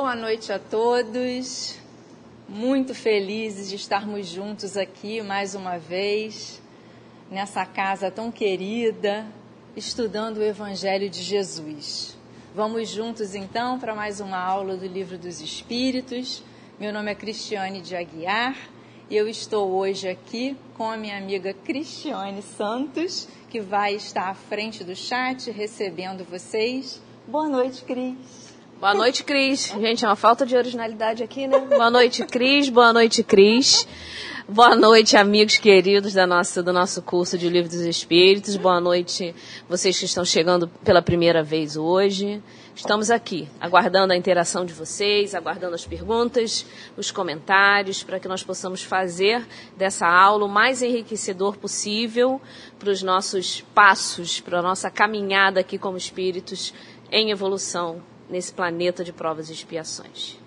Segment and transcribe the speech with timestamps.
[0.00, 1.76] Boa noite a todos.
[2.48, 6.62] Muito felizes de estarmos juntos aqui mais uma vez,
[7.28, 9.26] nessa casa tão querida,
[9.76, 12.16] estudando o Evangelho de Jesus.
[12.54, 16.44] Vamos juntos então para mais uma aula do Livro dos Espíritos.
[16.78, 18.56] Meu nome é Cristiane de Aguiar
[19.10, 24.34] e eu estou hoje aqui com a minha amiga Cristiane Santos, que vai estar à
[24.34, 27.02] frente do chat recebendo vocês.
[27.26, 28.47] Boa noite, Cris.
[28.80, 29.74] Boa noite, Cris.
[29.76, 31.58] Gente, é uma falta de originalidade aqui, né?
[31.58, 32.68] Boa noite, Cris.
[32.68, 33.88] Boa noite, Cris.
[34.48, 38.56] Boa noite, amigos queridos da nossa, do nosso curso de Livro dos Espíritos.
[38.56, 39.34] Boa noite,
[39.68, 42.40] vocês que estão chegando pela primeira vez hoje.
[42.72, 46.64] Estamos aqui, aguardando a interação de vocês, aguardando as perguntas,
[46.96, 49.44] os comentários, para que nós possamos fazer
[49.76, 52.40] dessa aula o mais enriquecedor possível
[52.78, 56.72] para os nossos passos, para a nossa caminhada aqui como espíritos
[57.10, 60.38] em evolução nesse planeta de provas e expiações.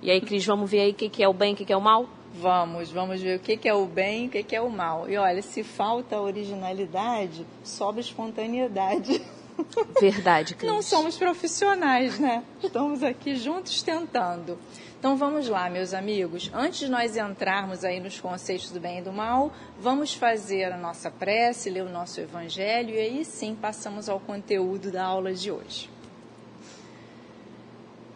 [0.00, 1.76] E aí, Cris, vamos ver aí o que é o bem e o que é
[1.76, 2.08] o mal?
[2.34, 5.08] Vamos, vamos ver o que é o bem e o que é o mal.
[5.08, 9.20] E olha, se falta originalidade, sobra espontaneidade.
[10.00, 10.70] Verdade, Cris.
[10.70, 12.42] Não somos profissionais, né?
[12.62, 14.58] Estamos aqui juntos tentando.
[14.98, 16.50] Então vamos lá, meus amigos.
[16.54, 20.76] Antes de nós entrarmos aí nos conceitos do bem e do mal, vamos fazer a
[20.76, 25.50] nossa prece, ler o nosso evangelho e aí sim passamos ao conteúdo da aula de
[25.50, 25.91] hoje.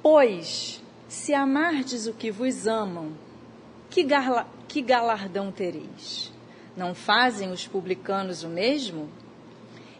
[0.08, 3.10] Pois, se amardes o que vos amam,
[3.90, 6.32] que, garla, que galardão tereis?
[6.76, 9.08] Não fazem os publicanos o mesmo?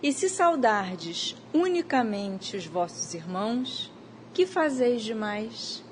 [0.01, 3.91] E se saudardes unicamente os vossos irmãos,
[4.33, 5.83] que fazeis demais?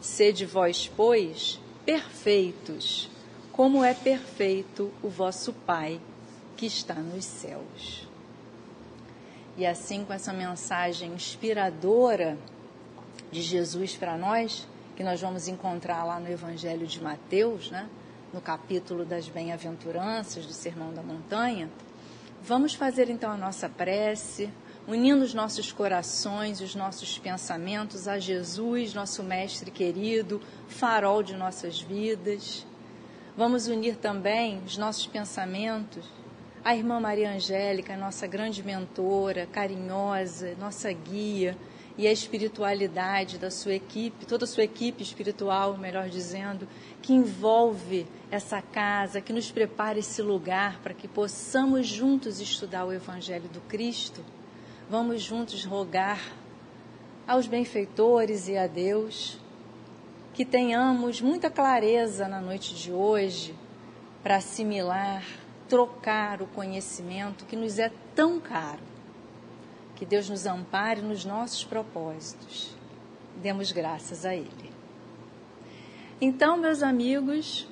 [0.00, 3.10] Sede vós, pois, perfeitos,
[3.50, 6.00] como é perfeito o vosso Pai
[6.56, 8.06] que está nos céus.
[9.56, 12.38] E assim, com essa mensagem inspiradora
[13.32, 17.88] de Jesus para nós, que nós vamos encontrar lá no Evangelho de Mateus, né?
[18.32, 21.68] no capítulo das bem-aventuranças do Sermão da Montanha,
[22.42, 24.50] vamos fazer então a nossa prece,
[24.86, 31.80] unindo os nossos corações os nossos pensamentos a Jesus, nosso Mestre querido, farol de nossas
[31.80, 32.66] vidas.
[33.34, 36.06] Vamos unir também os nossos pensamentos
[36.62, 41.56] à irmã Maria Angélica, nossa grande mentora, carinhosa, nossa guia
[41.96, 46.66] e a espiritualidade da sua equipe, toda a sua equipe espiritual, melhor dizendo,
[47.02, 52.92] que envolve essa casa, que nos prepara esse lugar para que possamos juntos estudar o
[52.92, 54.24] Evangelho do Cristo.
[54.88, 56.20] Vamos juntos rogar
[57.26, 59.38] aos benfeitores e a Deus
[60.32, 63.54] que tenhamos muita clareza na noite de hoje
[64.22, 65.22] para assimilar,
[65.68, 68.91] trocar o conhecimento que nos é tão caro
[70.02, 72.74] que Deus nos ampare nos nossos propósitos.
[73.36, 74.72] Demos graças a Ele.
[76.20, 77.68] Então, meus amigos,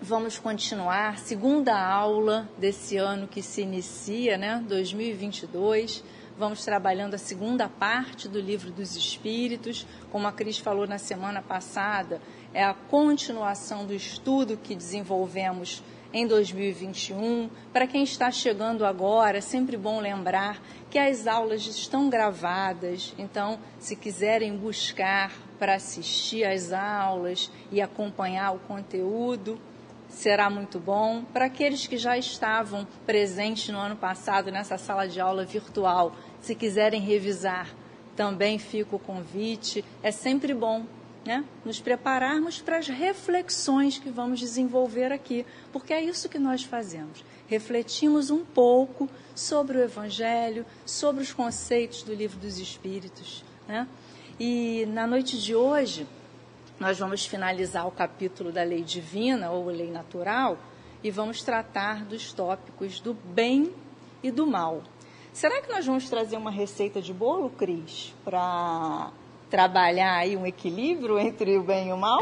[0.00, 1.18] vamos continuar.
[1.18, 4.64] Segunda aula desse ano que se inicia, né?
[4.68, 6.04] 2022.
[6.38, 9.84] Vamos trabalhando a segunda parte do Livro dos Espíritos.
[10.12, 12.22] Como a Cris falou na semana passada,
[12.54, 15.82] é a continuação do estudo que desenvolvemos
[16.12, 17.50] em 2021.
[17.72, 20.60] Para quem está chegando agora, é sempre bom lembrar
[20.90, 28.52] que as aulas estão gravadas, então, se quiserem buscar para assistir às aulas e acompanhar
[28.52, 29.60] o conteúdo,
[30.08, 31.22] será muito bom.
[31.32, 36.54] Para aqueles que já estavam presentes no ano passado nessa sala de aula virtual, se
[36.54, 37.68] quiserem revisar,
[38.16, 39.84] também fica o convite.
[40.02, 40.84] É sempre bom
[41.28, 46.64] né, nos prepararmos para as reflexões que vamos desenvolver aqui, porque é isso que nós
[46.64, 47.22] fazemos.
[47.46, 53.44] Refletimos um pouco sobre o Evangelho, sobre os conceitos do Livro dos Espíritos.
[53.68, 53.86] Né?
[54.40, 56.06] E na noite de hoje,
[56.80, 60.56] nós vamos finalizar o capítulo da lei divina ou lei natural
[61.04, 63.70] e vamos tratar dos tópicos do bem
[64.22, 64.82] e do mal.
[65.34, 69.12] Será que nós vamos trazer uma receita de bolo, Cris, para
[69.50, 72.20] trabalhar aí um equilíbrio entre o bem e o mal?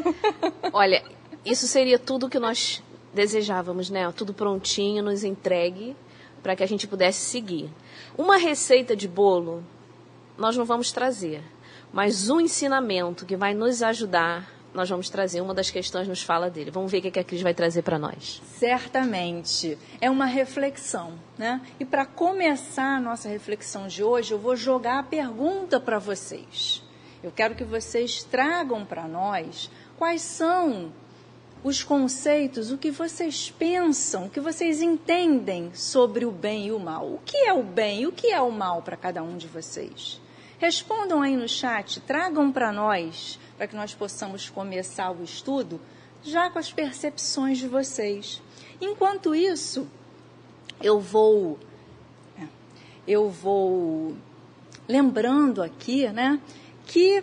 [0.72, 1.02] Olha,
[1.44, 2.82] isso seria tudo que nós
[3.12, 4.10] desejávamos, né?
[4.12, 5.96] Tudo prontinho, nos entregue
[6.42, 7.70] para que a gente pudesse seguir.
[8.16, 9.64] Uma receita de bolo
[10.38, 11.42] nós não vamos trazer,
[11.92, 15.40] mas um ensinamento que vai nos ajudar nós vamos trazer.
[15.40, 16.70] Uma das questões nos fala dele.
[16.70, 18.40] Vamos ver o que a Cris vai trazer para nós.
[18.58, 19.78] Certamente.
[20.00, 21.14] É uma reflexão.
[21.36, 21.60] Né?
[21.80, 26.82] E para começar a nossa reflexão de hoje, eu vou jogar a pergunta para vocês.
[27.22, 30.92] Eu quero que vocês tragam para nós quais são
[31.64, 36.78] os conceitos, o que vocês pensam, o que vocês entendem sobre o bem e o
[36.78, 37.06] mal.
[37.06, 39.48] O que é o bem e o que é o mal para cada um de
[39.48, 40.20] vocês?
[40.58, 45.80] Respondam aí no chat, tragam para nós, para que nós possamos começar o estudo
[46.22, 48.42] já com as percepções de vocês.
[48.80, 49.86] Enquanto isso,
[50.82, 51.58] eu vou
[53.06, 54.16] eu vou
[54.88, 56.40] lembrando aqui, né,
[56.86, 57.22] que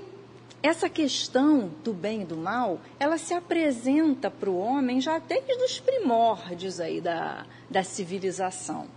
[0.62, 5.52] essa questão do bem e do mal, ela se apresenta para o homem já desde
[5.62, 8.88] os primórdios aí da, da civilização.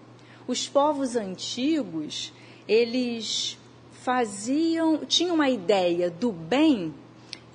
[0.47, 2.33] Os povos antigos,
[2.69, 3.59] eles
[3.91, 6.95] faziam, tinham uma ideia do bem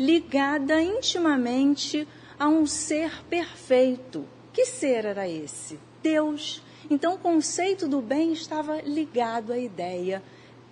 [0.02, 2.08] ligada intimamente
[2.40, 4.26] a um ser perfeito.
[4.52, 5.80] Que ser era esse?
[6.02, 6.64] Deus.
[6.90, 10.24] Então, o conceito do bem estava ligado à ideia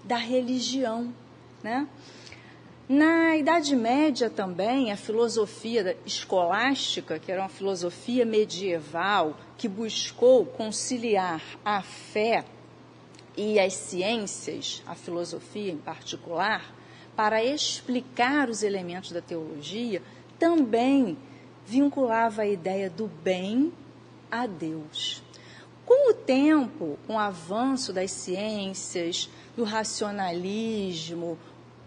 [0.04, 1.14] da religião,
[1.64, 1.88] né?
[2.88, 11.44] Na Idade Média também, a filosofia escolástica, que era uma filosofia medieval que buscou conciliar
[11.64, 12.44] a fé
[13.38, 16.79] e as ciências, a filosofia em particular,
[17.20, 20.02] para explicar os elementos da teologia,
[20.40, 21.18] também
[21.66, 23.74] vinculava a ideia do bem
[24.32, 25.22] a Deus.
[25.86, 31.38] Com o tempo, com o avanço das ciências, do racionalismo,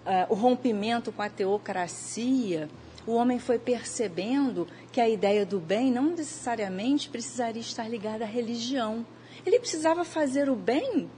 [0.05, 2.69] uh, o rompimento com a teocracia,
[3.06, 8.28] o homem foi percebendo que a ideia do bem não necessariamente precisaria estar ligada à
[8.28, 9.06] religião.
[9.46, 11.08] Ele precisava fazer o bem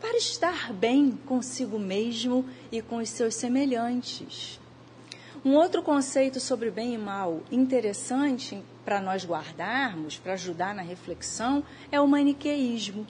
[0.00, 4.60] para estar bem consigo mesmo e com os seus semelhantes.
[5.44, 11.62] Um outro conceito sobre bem e mal interessante para nós guardarmos, para ajudar na reflexão,
[11.92, 13.06] é o maniqueísmo,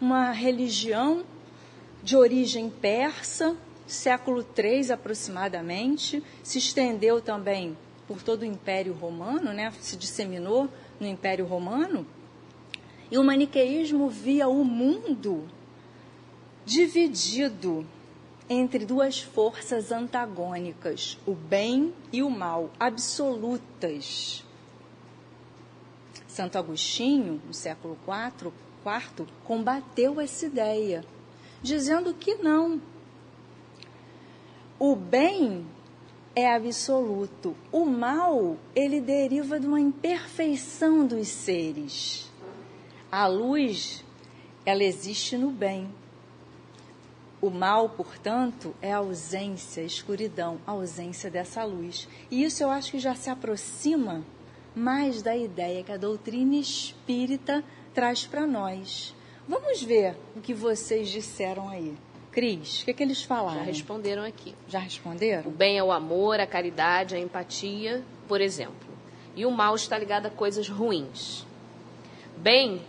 [0.00, 1.24] uma religião
[2.02, 7.76] de origem persa, século III aproximadamente, se estendeu também
[8.06, 9.72] por todo o Império Romano, né?
[9.80, 12.06] se disseminou no Império Romano.
[13.10, 15.48] E o maniqueísmo via o mundo
[16.70, 17.84] dividido
[18.48, 24.44] entre duas forças antagônicas, o bem e o mal, absolutas.
[26.28, 28.52] Santo Agostinho, no século IV,
[28.86, 31.04] IV combateu essa ideia,
[31.60, 32.80] dizendo que não,
[34.78, 35.66] o bem
[36.36, 37.56] é absoluto.
[37.72, 42.30] O mal, ele deriva de uma imperfeição dos seres.
[43.10, 44.04] A luz,
[44.64, 45.92] ela existe no bem.
[47.40, 52.06] O mal, portanto, é a ausência, a escuridão, a ausência dessa luz.
[52.30, 54.22] E isso eu acho que já se aproxima
[54.74, 57.64] mais da ideia que a doutrina espírita
[57.94, 59.14] traz para nós.
[59.48, 61.96] Vamos ver o que vocês disseram aí.
[62.30, 63.60] Cris, o que, que eles falaram?
[63.60, 64.54] Já responderam aqui.
[64.68, 65.50] Já responderam?
[65.50, 68.88] O bem é o amor, a caridade, a empatia, por exemplo.
[69.34, 71.44] E o mal está ligado a coisas ruins.
[72.36, 72.82] Bem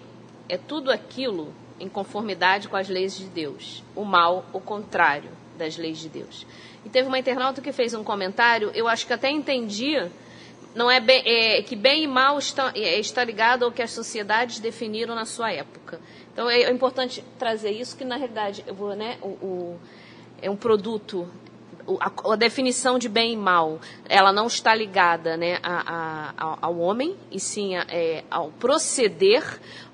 [0.47, 3.83] é tudo aquilo em conformidade com as leis de Deus.
[3.95, 6.45] O mal, o contrário das leis de Deus.
[6.86, 10.12] E teve uma internauta que fez um comentário, eu acho que até entendia,
[10.74, 13.92] não é, bem, é que bem e mal está, é, está ligado ao que as
[13.92, 16.00] sociedades definiram na sua época.
[16.33, 18.63] Então é, é importante trazer isso, que na realidade
[18.98, 19.80] né, o, o,
[20.42, 21.28] é um produto,
[22.00, 26.78] a, a, definição de bem e mal, ela não está ligada né, a, a, ao
[26.78, 29.44] homem, e sim é, ao proceder,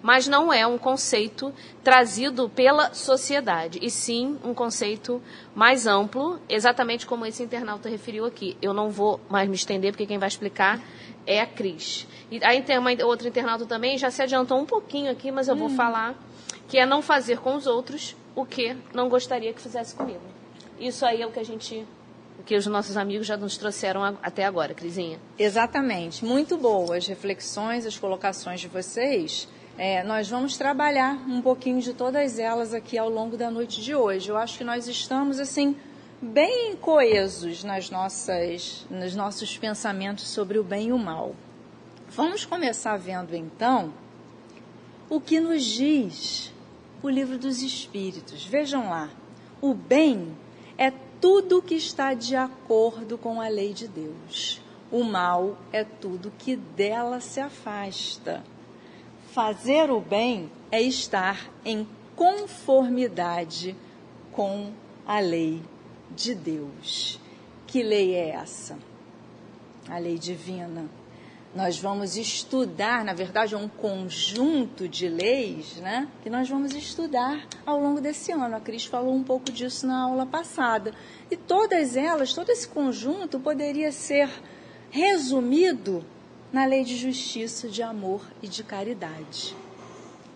[0.01, 1.53] mas não é um conceito
[1.83, 5.21] trazido pela sociedade, e sim um conceito
[5.55, 8.57] mais amplo, exatamente como esse internauta referiu aqui.
[8.61, 10.79] Eu não vou mais me estender, porque quem vai explicar
[11.25, 12.07] é a Cris.
[12.31, 15.55] E aí tem uma outra internauta também, já se adiantou um pouquinho aqui, mas eu
[15.55, 15.59] hum.
[15.59, 16.15] vou falar
[16.67, 20.36] que é não fazer com os outros o que não gostaria que fizesse comigo.
[20.79, 21.85] Isso aí é o que a gente,
[22.45, 25.19] que os nossos amigos já nos trouxeram até agora, Crisinha.
[25.37, 26.23] Exatamente.
[26.23, 29.47] Muito boas as reflexões, as colocações de vocês.
[29.77, 33.93] É, nós vamos trabalhar um pouquinho de todas elas aqui ao longo da noite de
[33.93, 34.29] hoje.
[34.29, 35.75] Eu acho que nós estamos assim
[36.21, 41.35] bem coesos nas nossas, nos nossos pensamentos sobre o bem e o mal.
[42.09, 43.93] Vamos começar vendo então
[45.09, 46.51] o que nos diz
[47.03, 48.43] o livro dos Espíritos.
[48.45, 49.09] Vejam lá,
[49.61, 50.35] o bem
[50.77, 54.61] é tudo que está de acordo com a lei de Deus.
[54.91, 58.43] O mal é tudo que dela se afasta.
[59.31, 63.75] Fazer o bem é estar em conformidade
[64.31, 64.71] com
[65.05, 65.61] a lei
[66.15, 67.19] de Deus.
[67.65, 68.77] Que lei é essa?
[69.89, 70.89] A lei divina
[71.57, 77.47] nós vamos estudar, na verdade, é um conjunto de leis né, que nós vamos estudar
[77.65, 78.55] ao longo desse ano.
[78.55, 80.93] A Cris falou um pouco disso na aula passada.
[81.31, 84.29] E todas elas, todo esse conjunto poderia ser
[84.91, 86.05] resumido
[86.53, 89.55] na lei de justiça, de amor e de caridade,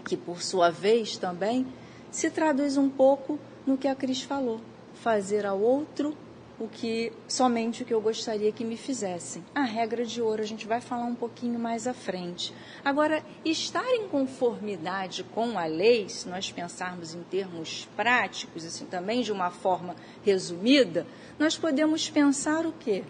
[0.04, 1.68] que por sua vez também
[2.10, 4.60] se traduz um pouco no que a Cris falou.
[4.96, 6.18] fazer ao outro
[6.62, 9.44] o que somente o que eu gostaria que me fizessem.
[9.56, 12.53] A regra de ouro a gente vai falar um pouquinho mais à frente.
[12.86, 19.24] Agora, estar em conformidade com a lei, se nós pensarmos em termos práticos, assim também
[19.24, 21.08] de uma forma resumida,
[21.39, 23.03] nós podemos pensar o quê?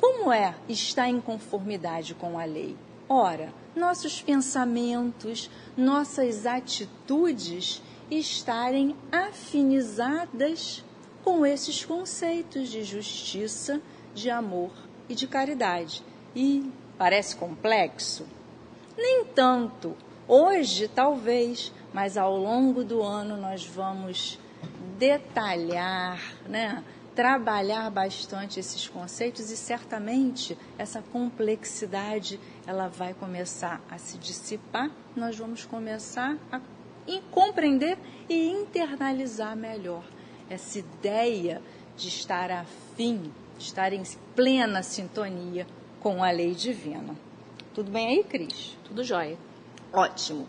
[0.00, 2.74] Como é estar em conformidade com a lei?
[3.06, 10.82] Ora, nossos pensamentos, nossas atitudes estarem afinizadas
[11.26, 13.82] com esses conceitos de justiça,
[14.14, 14.70] de amor
[15.08, 16.00] e de caridade.
[16.36, 18.24] E parece complexo?
[18.96, 19.96] Nem tanto.
[20.28, 24.38] Hoje, talvez, mas ao longo do ano nós vamos
[24.96, 26.84] detalhar, né?
[27.16, 35.36] trabalhar bastante esses conceitos e certamente essa complexidade ela vai começar a se dissipar, nós
[35.36, 36.60] vamos começar a
[37.32, 40.04] compreender e internalizar melhor
[40.48, 41.62] essa ideia
[41.96, 44.02] de estar afim, de estar em
[44.34, 45.66] plena sintonia
[46.00, 47.16] com a lei divina.
[47.74, 48.76] Tudo bem aí, Cris?
[48.84, 49.36] Tudo jóia.
[49.92, 50.46] Ótimo.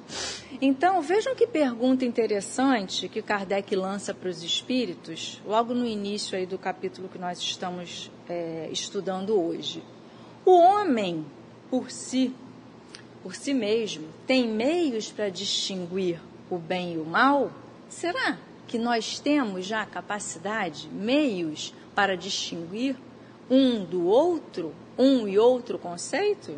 [0.61, 6.45] Então, vejam que pergunta interessante que Kardec lança para os espíritos, logo no início aí
[6.45, 9.83] do capítulo que nós estamos é, estudando hoje.
[10.45, 11.25] O homem,
[11.69, 12.35] por si,
[13.23, 17.51] por si mesmo, tem meios para distinguir o bem e o mal?
[17.89, 18.37] Será?
[18.67, 22.95] Que nós temos já capacidade, meios para distinguir
[23.49, 26.55] um do outro, um e outro conceito?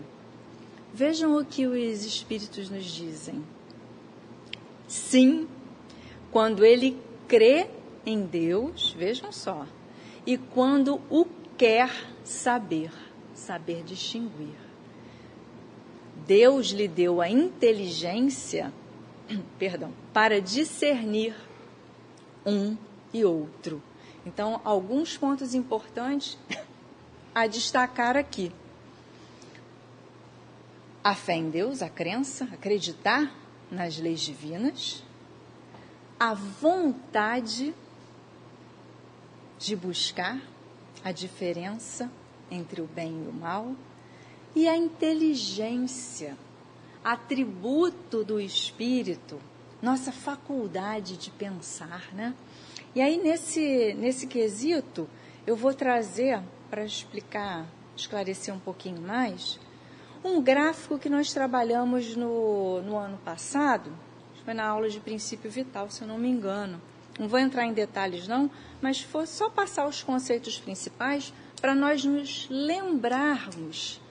[0.93, 3.43] Vejam o que os Espíritos nos dizem.
[4.87, 5.47] Sim,
[6.31, 6.97] quando ele
[7.27, 7.67] crê
[8.05, 9.67] em Deus, vejam só,
[10.25, 11.25] e quando o
[11.57, 11.91] quer
[12.23, 12.91] saber,
[13.33, 14.55] saber distinguir.
[16.25, 18.73] Deus lhe deu a inteligência,
[19.59, 21.35] perdão, para discernir
[22.46, 22.77] um
[23.13, 23.81] e outro.
[24.25, 26.38] Então, alguns pontos importantes
[27.34, 28.51] a destacar aqui.
[31.03, 33.34] A fé em Deus, a crença, acreditar
[33.72, 35.03] nas leis divinas,
[36.19, 37.74] a vontade
[39.58, 40.41] de buscar
[41.03, 42.12] a diferença
[42.51, 43.74] entre o bem e o mal
[44.55, 46.38] e a inteligência,
[47.03, 49.39] atributo do espírito
[49.81, 52.33] nossa faculdade de pensar, né?
[52.95, 55.07] E aí nesse nesse quesito
[55.45, 59.59] eu vou trazer para explicar, esclarecer um pouquinho mais,
[60.24, 63.91] um gráfico que nós trabalhamos no, no ano passado,
[64.43, 66.81] foi na aula de princípio vital, se eu não me engano.
[67.17, 68.50] Não vou entrar em detalhes não,
[68.81, 74.01] mas foi só passar os conceitos principais para nós nos lembrarmos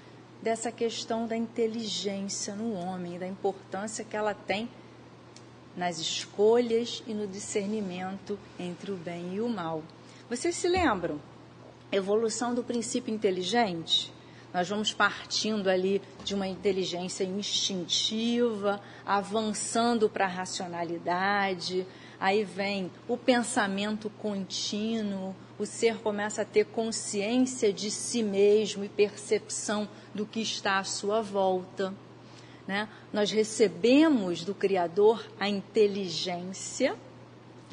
[0.42, 4.68] dessa questão da inteligência no homem, da importância que ela tem
[5.78, 9.82] nas escolhas e no discernimento entre o bem e o mal.
[10.28, 11.20] Vocês se lembram?
[11.90, 14.12] Evolução do princípio inteligente?
[14.52, 21.86] Nós vamos partindo ali de uma inteligência instintiva, avançando para a racionalidade,
[22.18, 28.88] aí vem o pensamento contínuo, o ser começa a ter consciência de si mesmo e
[28.88, 31.94] percepção do que está à sua volta.
[32.68, 32.86] Né?
[33.10, 36.94] Nós recebemos do Criador a inteligência,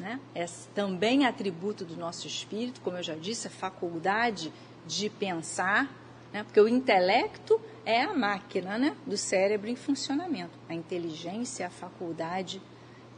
[0.00, 0.18] né?
[0.34, 4.50] é também atributo do nosso espírito, como eu já disse, a faculdade
[4.86, 5.94] de pensar,
[6.32, 6.42] né?
[6.42, 8.96] porque o intelecto é a máquina né?
[9.06, 10.58] do cérebro em funcionamento.
[10.66, 12.62] A inteligência é a faculdade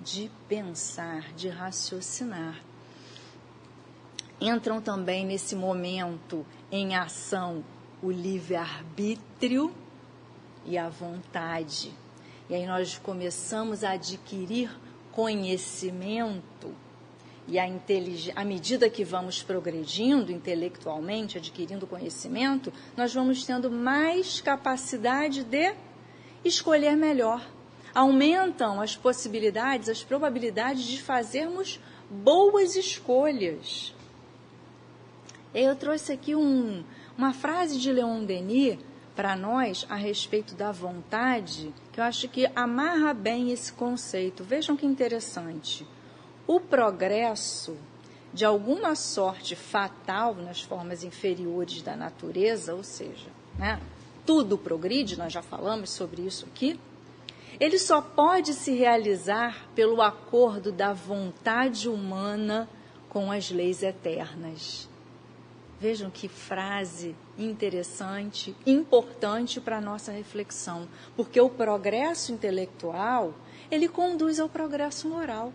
[0.00, 2.61] de pensar, de raciocinar.
[4.40, 7.64] Entram também nesse momento em ação
[8.02, 9.73] o livre-arbítrio,
[10.68, 11.92] e a vontade.
[12.48, 14.70] E aí nós começamos a adquirir
[15.10, 16.72] conhecimento
[17.48, 17.64] e a
[18.37, 25.75] à medida que vamos progredindo intelectualmente, adquirindo conhecimento, nós vamos tendo mais capacidade de
[26.44, 27.42] escolher melhor.
[27.94, 33.94] Aumentam as possibilidades, as probabilidades de fazermos boas escolhas.
[35.54, 36.84] Eu trouxe aqui um,
[37.16, 38.78] uma frase de Leon Denis
[39.18, 44.44] para nós a respeito da vontade, que eu acho que amarra bem esse conceito.
[44.44, 45.84] Vejam que interessante.
[46.46, 47.76] O progresso,
[48.32, 53.26] de alguma sorte fatal nas formas inferiores da natureza, ou seja,
[53.58, 53.80] né,
[54.25, 56.78] tudo progride, nós já falamos sobre isso aqui,
[57.58, 62.68] ele só pode se realizar pelo acordo da vontade humana
[63.08, 64.88] com as leis eternas.
[65.80, 73.32] Vejam que frase interessante, importante para a nossa reflexão, porque o progresso intelectual,
[73.70, 75.52] ele conduz ao progresso moral.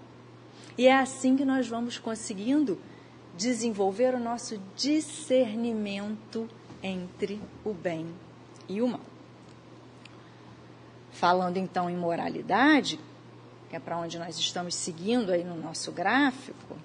[0.77, 2.79] E é assim que nós vamos conseguindo
[3.35, 6.49] desenvolver o nosso discernimento
[6.81, 8.07] entre o bem
[8.69, 9.01] e o mal.
[11.11, 12.99] Falando então em moralidade,
[13.69, 16.77] que é para onde nós estamos seguindo aí no nosso gráfico,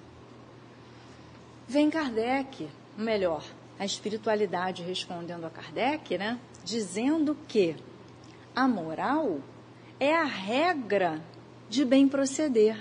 [1.67, 2.67] vem Kardec,
[2.99, 3.43] melhor,
[3.77, 7.75] a espiritualidade respondendo a Kardec, né, dizendo que
[8.55, 9.39] a moral
[9.99, 11.23] é a regra
[11.69, 12.77] de bem proceder,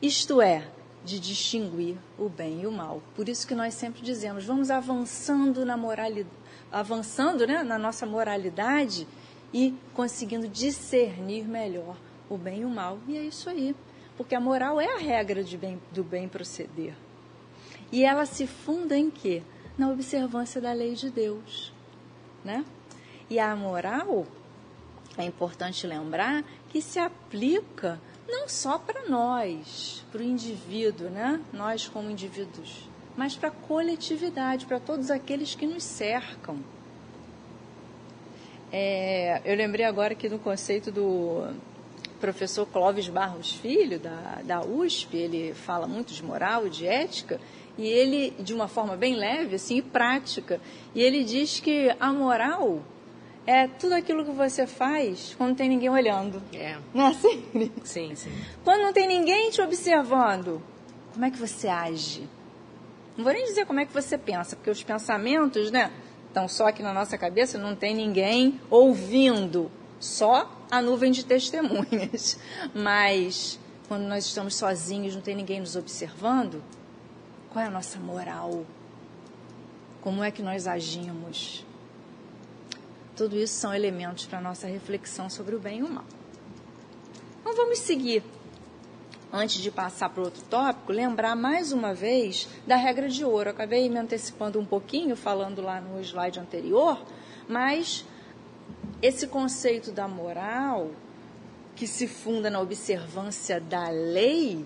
[0.00, 0.66] isto é,
[1.04, 3.02] de distinguir o bem e o mal.
[3.14, 6.36] Por isso que nós sempre dizemos, vamos avançando na moralidade,
[6.70, 9.06] avançando né, na nossa moralidade
[9.52, 11.96] e conseguindo discernir melhor
[12.28, 12.98] o bem e o mal.
[13.08, 13.74] E é isso aí.
[14.16, 16.94] Porque a moral é a regra bem, do bem proceder.
[17.90, 19.42] E ela se funda em quê?
[19.78, 21.72] Na observância da lei de Deus.
[22.44, 22.64] Né?
[23.30, 24.26] E a moral,
[25.16, 31.40] é importante lembrar, que se aplica não só para nós, para o indivíduo, né?
[31.52, 36.58] nós como indivíduos, mas para a coletividade, para todos aqueles que nos cercam.
[38.70, 41.54] É, eu lembrei agora aqui do conceito do
[42.20, 47.40] professor Clóvis Barros Filho, da, da USP, ele fala muito de moral de ética,
[47.78, 50.60] e ele, de uma forma bem leve assim, e prática,
[50.94, 52.82] e ele diz que a moral
[53.46, 56.42] é tudo aquilo que você faz quando não tem ninguém olhando.
[56.52, 56.76] É.
[56.92, 57.44] Não é assim?
[57.84, 58.30] Sim, sim.
[58.64, 60.60] Quando não tem ninguém te observando,
[61.14, 62.28] como é que você age?
[63.16, 65.90] Não vou nem dizer como é que você pensa, porque os pensamentos, né,
[66.26, 72.38] estão só aqui na nossa cabeça, não tem ninguém ouvindo, só a nuvem de testemunhas.
[72.74, 73.58] Mas
[73.88, 76.62] quando nós estamos sozinhos, não tem ninguém nos observando,
[77.50, 78.64] qual é a nossa moral?
[80.00, 81.64] Como é que nós agimos?
[83.16, 86.04] Tudo isso são elementos para a nossa reflexão sobre o bem e o mal.
[87.40, 88.22] Então vamos seguir.
[89.32, 93.48] Antes de passar para outro tópico, lembrar mais uma vez da regra de ouro.
[93.48, 97.02] Eu acabei me antecipando um pouquinho, falando lá no slide anterior,
[97.48, 98.04] mas
[99.02, 100.90] esse conceito da moral,
[101.76, 104.64] que se funda na observância da lei,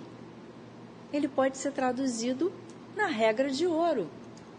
[1.13, 2.53] ele pode ser traduzido
[2.97, 4.09] na regra de ouro.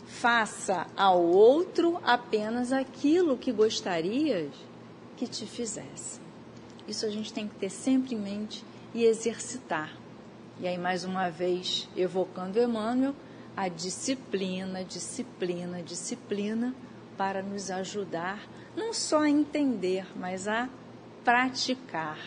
[0.06, 4.54] Faça ao outro apenas aquilo que gostarias
[5.16, 6.20] que te fizesse.
[6.88, 9.96] Isso a gente tem que ter sempre em mente e exercitar.
[10.60, 13.16] E aí, mais uma vez, evocando Emmanuel,
[13.56, 16.76] a disciplina, disciplina, disciplina,
[17.18, 18.40] para nos ajudar
[18.76, 20.68] não só a entender, mas a
[21.24, 22.18] praticar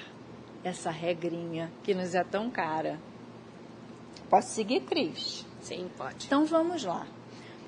[0.62, 2.99] essa regrinha que nos é tão cara.
[4.29, 5.45] Posso seguir, Cris?
[5.61, 6.27] Sim, pode.
[6.27, 7.07] Então vamos lá.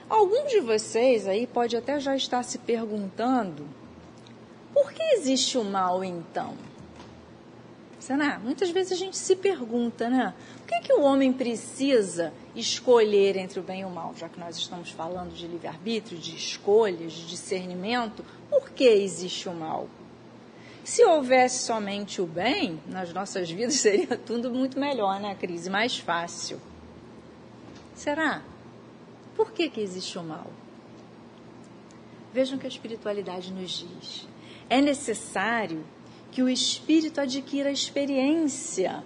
[0.08, 3.66] Algum de vocês aí pode até já estar se perguntando
[4.72, 6.54] por que existe o mal então?
[7.98, 8.38] Será?
[8.38, 10.32] Muitas vezes a gente se pergunta, né?
[10.58, 14.14] Por que, que o homem precisa escolher entre o bem e o mal?
[14.16, 19.52] Já que nós estamos falando de livre-arbítrio, de escolhas, de discernimento, por que existe o
[19.52, 19.88] mal?
[20.88, 25.68] Se houvesse somente o bem, nas nossas vidas seria tudo muito melhor, né, Crise?
[25.68, 26.58] Mais fácil.
[27.94, 28.42] Será?
[29.36, 30.46] Por que, que existe o mal?
[32.32, 34.26] Vejam que a espiritualidade nos diz.
[34.70, 35.84] É necessário
[36.32, 39.04] que o espírito adquira experiência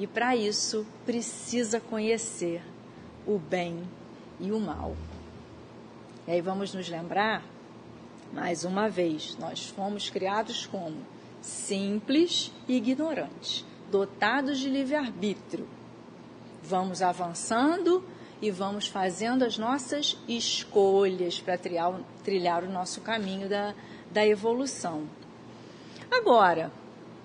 [0.00, 2.64] e, para isso, precisa conhecer
[3.24, 3.88] o bem
[4.40, 4.96] e o mal.
[6.26, 7.44] E aí vamos nos lembrar,
[8.32, 11.11] mais uma vez, nós fomos criados como
[11.42, 15.68] simples e ignorantes, dotados de livre-arbítrio.
[16.62, 18.02] Vamos avançando
[18.40, 23.74] e vamos fazendo as nossas escolhas para trilhar, trilhar, o nosso caminho da,
[24.10, 25.04] da evolução.
[26.10, 26.72] Agora,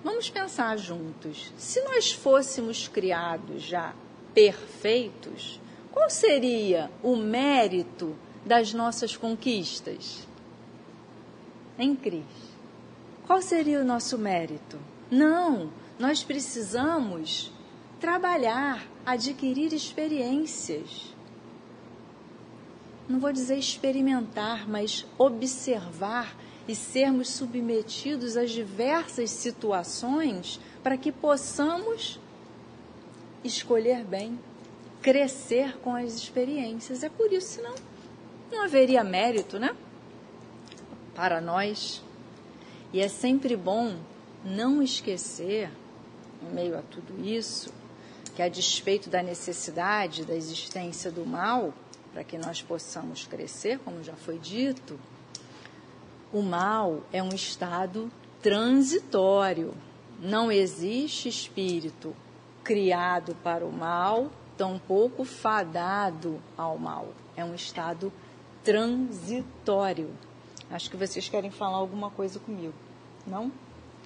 [0.02, 3.94] vamos pensar juntos: se nós fôssemos criados já
[4.34, 5.60] perfeitos,
[5.92, 10.26] qual seria o mérito das nossas conquistas?
[11.78, 12.47] Em Cris.
[13.28, 14.78] Qual seria o nosso mérito?
[15.10, 17.52] Não, nós precisamos
[18.00, 21.14] trabalhar, adquirir experiências.
[23.06, 26.34] Não vou dizer experimentar, mas observar
[26.66, 32.18] e sermos submetidos às diversas situações para que possamos
[33.44, 34.40] escolher bem,
[35.02, 37.02] crescer com as experiências.
[37.02, 37.74] É por isso, senão
[38.50, 39.76] não haveria mérito, né?
[41.14, 42.07] Para nós.
[42.92, 43.96] E é sempre bom
[44.44, 45.70] não esquecer,
[46.42, 47.72] em meio a tudo isso,
[48.34, 51.74] que a despeito da necessidade da existência do mal,
[52.12, 54.98] para que nós possamos crescer, como já foi dito,
[56.32, 58.10] o mal é um estado
[58.42, 59.74] transitório.
[60.20, 62.14] Não existe espírito
[62.62, 67.08] criado para o mal tampouco fadado ao mal.
[67.36, 68.12] É um estado
[68.64, 70.10] transitório.
[70.70, 72.74] Acho que vocês querem falar alguma coisa comigo,
[73.26, 73.50] não?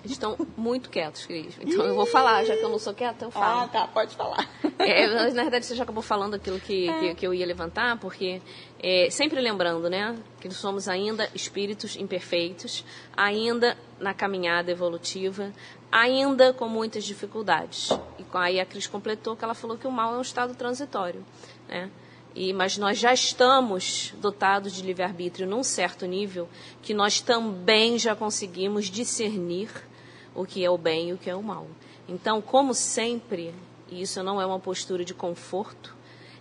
[0.04, 1.56] Estão muito quietos, Cris.
[1.60, 3.60] Então eu vou falar, já que eu não sou quieta, eu falo.
[3.62, 4.48] Ah, tá, pode falar.
[4.78, 6.98] É, na verdade, você já acabou falando aquilo que, é.
[6.98, 8.42] que, que, eu ia levantar, porque
[8.82, 12.84] é, sempre lembrando, né, que somos ainda espíritos imperfeitos,
[13.16, 15.52] ainda na caminhada evolutiva,
[15.92, 17.90] ainda com muitas dificuldades.
[18.18, 21.24] E aí a Cris completou que ela falou que o mal é um estado transitório,
[21.68, 21.88] né?
[22.34, 26.48] E, mas nós já estamos dotados de livre-arbítrio num certo nível
[26.80, 29.70] que nós também já conseguimos discernir
[30.34, 31.66] o que é o bem e o que é o mal.
[32.08, 33.54] Então, como sempre,
[33.90, 35.94] e isso não é uma postura de conforto,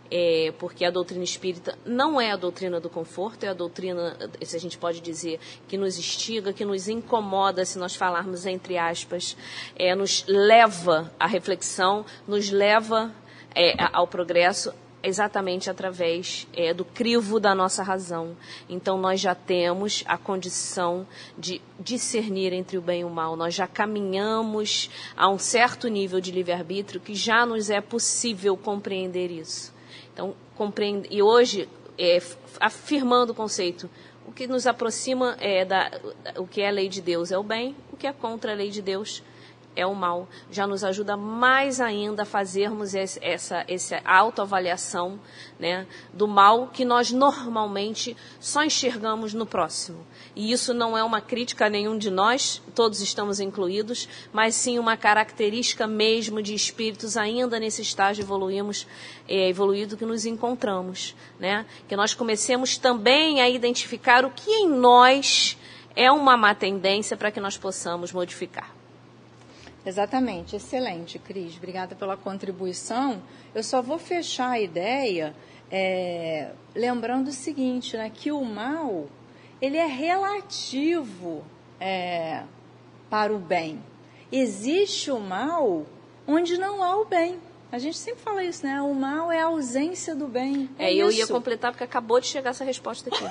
[0.09, 4.57] é, porque a doutrina espírita não é a doutrina do conforto, é a doutrina, se
[4.57, 9.37] a gente pode dizer, que nos instiga, que nos incomoda, se nós falarmos entre aspas,
[9.75, 13.13] é, nos leva à reflexão, nos leva
[13.55, 18.35] é, ao progresso, exatamente através é, do crivo da nossa razão.
[18.69, 23.35] Então, nós já temos a condição de discernir entre o bem e o mal.
[23.35, 29.31] Nós já caminhamos a um certo nível de livre-arbítrio que já nos é possível compreender
[29.31, 29.73] isso.
[30.13, 32.21] Então, compreende, e hoje, é,
[32.59, 33.89] afirmando o conceito,
[34.25, 35.91] o que nos aproxima é da,
[36.37, 38.55] o que é a lei de Deus é o bem, o que é contra a
[38.55, 39.31] lei de Deus é
[39.85, 40.27] o mal.
[40.51, 45.19] Já nos ajuda mais ainda a fazermos esse, essa, essa autoavaliação
[45.59, 50.05] né, do mal que nós normalmente só enxergamos no próximo.
[50.35, 54.77] E isso não é uma crítica a nenhum de nós, todos estamos incluídos, mas sim
[54.79, 58.87] uma característica mesmo de espíritos ainda nesse estágio evoluímos,
[59.27, 61.15] é, evoluído que nos encontramos.
[61.39, 61.65] Né?
[61.87, 65.57] Que nós comecemos também a identificar o que em nós
[65.95, 68.80] é uma má tendência para que nós possamos modificar.
[69.85, 71.57] Exatamente, excelente, Cris.
[71.57, 73.21] Obrigada pela contribuição.
[73.53, 75.33] Eu só vou fechar a ideia
[75.71, 79.07] é, lembrando o seguinte, né, que o mal
[79.61, 81.43] ele é relativo
[81.79, 82.43] é,
[83.09, 83.81] para o bem.
[84.31, 85.85] Existe o mal
[86.27, 87.39] onde não há o bem.
[87.71, 88.81] A gente sempre fala isso, né?
[88.81, 90.69] O mal é a ausência do bem.
[90.77, 93.23] É, é eu ia completar porque acabou de chegar essa resposta aqui.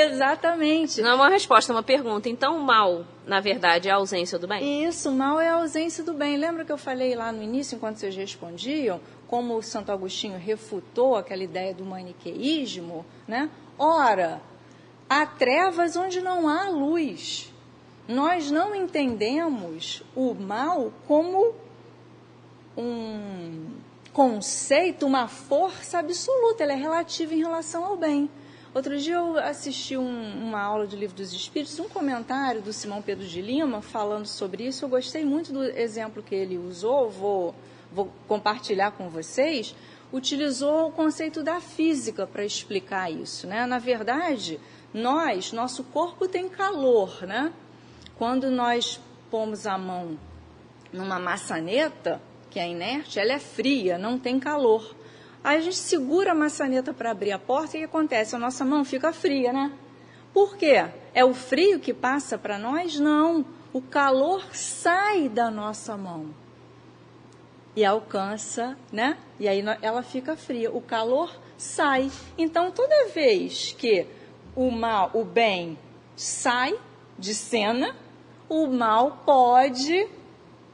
[0.00, 1.02] Exatamente.
[1.02, 2.26] Não é uma resposta, é uma pergunta.
[2.26, 4.84] Então, o mal, na verdade, é a ausência do bem?
[4.84, 6.38] Isso, o mal é a ausência do bem.
[6.38, 11.14] Lembra que eu falei lá no início, enquanto vocês respondiam, como o Santo Agostinho refutou
[11.14, 13.50] aquela ideia do maniqueísmo, né?
[13.78, 14.40] Ora,
[15.06, 17.52] há trevas onde não há luz.
[18.08, 21.54] Nós não entendemos o mal como
[22.76, 23.70] um
[24.12, 28.28] conceito, uma força absoluta, ela é relativa em relação ao bem.
[28.74, 33.02] Outro dia eu assisti um, uma aula do Livro dos Espíritos, um comentário do Simão
[33.02, 34.86] Pedro de Lima falando sobre isso.
[34.86, 37.54] Eu gostei muito do exemplo que ele usou, vou,
[37.92, 39.74] vou compartilhar com vocês.
[40.10, 43.46] Utilizou o conceito da física para explicar isso.
[43.46, 43.66] Né?
[43.66, 44.58] Na verdade,
[44.92, 47.26] nós, nosso corpo tem calor.
[47.26, 47.52] Né?
[48.16, 48.98] Quando nós
[49.30, 50.18] pomos a mão
[50.90, 54.94] numa maçaneta, que é inerte, ela é fria, não tem calor.
[55.42, 58.36] Aí a gente segura a maçaneta para abrir a porta e o que acontece?
[58.36, 59.72] A nossa mão fica fria, né?
[60.34, 60.84] Por quê?
[61.14, 63.00] É o frio que passa para nós?
[63.00, 63.44] Não.
[63.72, 66.34] O calor sai da nossa mão
[67.74, 69.16] e alcança, né?
[69.40, 70.70] E aí ela fica fria.
[70.70, 72.10] O calor sai.
[72.36, 74.06] Então, toda vez que
[74.54, 75.78] o mal, o bem
[76.14, 76.78] sai
[77.18, 77.96] de cena,
[78.46, 80.06] o mal pode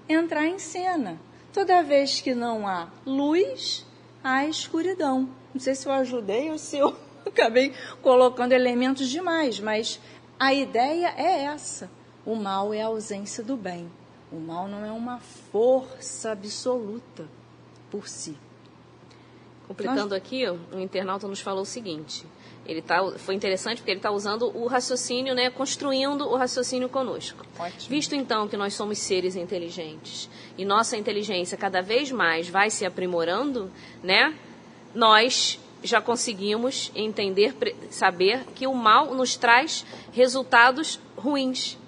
[0.08, 1.20] entrar em cena.
[1.52, 3.87] Toda vez que não há luz,
[4.22, 5.28] há escuridão.
[5.52, 10.00] Não sei se eu ajudei ou se eu acabei colocando elementos demais, mas
[10.38, 11.90] a ideia é essa.
[12.24, 13.90] O mal é a ausência do bem.
[14.30, 17.26] O mal não é uma força absoluta
[17.90, 18.37] por si.
[19.66, 20.12] Completando Nós...
[20.12, 22.26] aqui, o internauta nos falou o seguinte:
[22.68, 27.44] ele tá, foi interessante porque ele está usando o raciocínio, né, construindo o raciocínio conosco.
[27.59, 27.88] Ótimo.
[27.88, 30.28] Visto então que nós somos seres inteligentes
[30.59, 34.35] e nossa inteligência cada vez mais vai se aprimorando, né,
[34.94, 37.54] nós já conseguimos entender,
[37.88, 41.78] saber que o mal nos traz resultados ruins.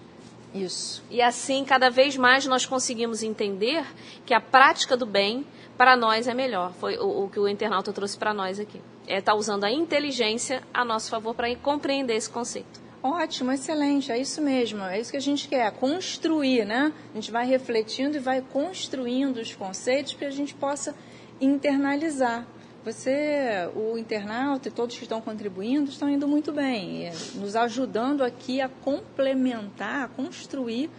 [0.55, 1.03] Isso.
[1.11, 3.85] E assim, cada vez mais nós conseguimos entender
[4.25, 6.73] que a prática do bem para nós é melhor.
[6.73, 9.73] Foi o, o que o internauta trouxe para nós aqui está é, tá usando a
[9.73, 12.81] inteligência a nosso favor para compreender esse conceito.
[13.03, 16.92] Ótimo, excelente, é isso mesmo, é isso que a gente quer, construir, né?
[17.12, 20.94] A gente vai refletindo e vai construindo os conceitos para a gente possa
[21.40, 22.46] internalizar.
[22.85, 28.61] Você, o internauta e todos que estão contribuindo estão indo muito bem, nos ajudando aqui
[28.61, 30.90] a complementar, a construir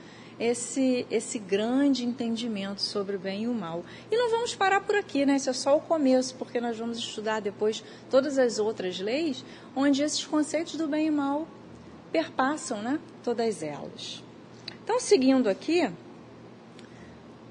[0.41, 3.85] esse, esse grande entendimento sobre o bem e o mal.
[4.09, 5.35] E não vamos parar por aqui, né?
[5.35, 10.01] Isso é só o começo, porque nós vamos estudar depois todas as outras leis onde
[10.01, 11.47] esses conceitos do bem e mal
[12.11, 12.99] perpassam, né?
[13.23, 14.23] Todas elas.
[14.83, 15.87] Então, seguindo aqui,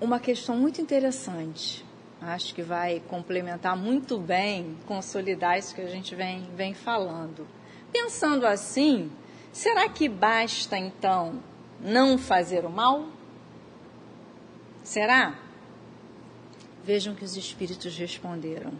[0.00, 1.85] uma questão muito interessante.
[2.20, 7.46] Acho que vai complementar muito bem, consolidar isso que a gente vem, vem falando.
[7.92, 9.12] Pensando assim,
[9.53, 11.40] será que basta então
[11.83, 13.07] não fazer o mal?
[14.83, 15.38] Será?
[16.85, 18.73] Vejam que os espíritos responderam: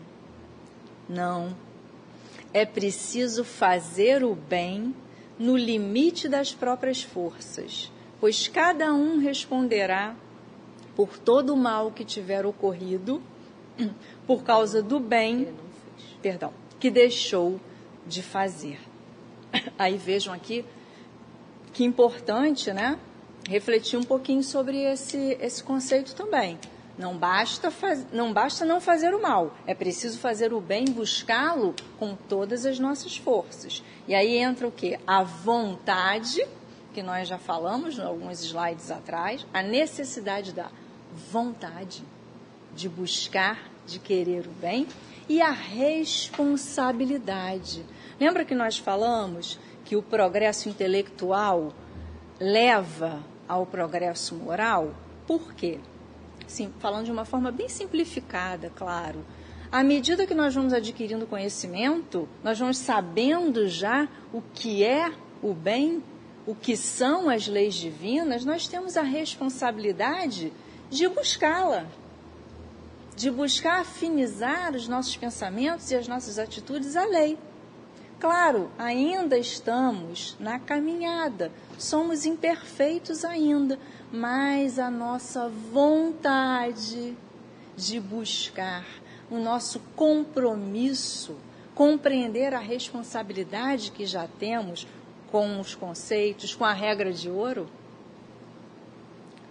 [1.09, 1.55] Não.
[2.53, 4.95] É preciso fazer o bem
[5.39, 10.17] no limite das próprias forças, pois cada um responderá
[10.97, 13.23] por todo o mal que tiver ocorrido
[14.27, 15.55] por causa do bem,
[16.21, 17.61] perdão, que deixou
[18.07, 18.81] de fazer.
[19.79, 20.65] Aí vejam aqui
[21.73, 22.99] que importante, né?
[23.49, 26.59] Refletir um pouquinho sobre esse, esse conceito também.
[26.99, 31.75] Não basta, faz, não basta não fazer o mal, é preciso fazer o bem, buscá-lo
[31.99, 33.83] com todas as nossas forças.
[34.07, 34.99] E aí entra o que?
[35.07, 36.47] A vontade,
[36.93, 40.71] que nós já falamos em alguns slides atrás, a necessidade da
[41.33, 42.05] vontade
[42.75, 44.87] de buscar, de querer o bem
[45.29, 47.85] e a responsabilidade.
[48.21, 49.59] Lembra que nós falamos
[49.91, 51.73] que o progresso intelectual
[52.39, 54.95] leva ao progresso moral?
[55.27, 55.81] Por quê?
[56.47, 59.27] Sim, falando de uma forma bem simplificada, claro.
[59.69, 65.53] À medida que nós vamos adquirindo conhecimento, nós vamos sabendo já o que é o
[65.53, 66.01] bem,
[66.47, 70.53] o que são as leis divinas, nós temos a responsabilidade
[70.89, 71.85] de buscá-la,
[73.17, 77.37] de buscar afinizar os nossos pensamentos e as nossas atitudes à lei.
[78.21, 83.79] Claro, ainda estamos na caminhada, somos imperfeitos ainda,
[84.13, 87.17] mas a nossa vontade
[87.75, 88.85] de buscar,
[89.31, 91.35] o nosso compromisso,
[91.75, 94.87] compreender a responsabilidade que já temos
[95.33, 97.71] com os conceitos, com a regra de ouro,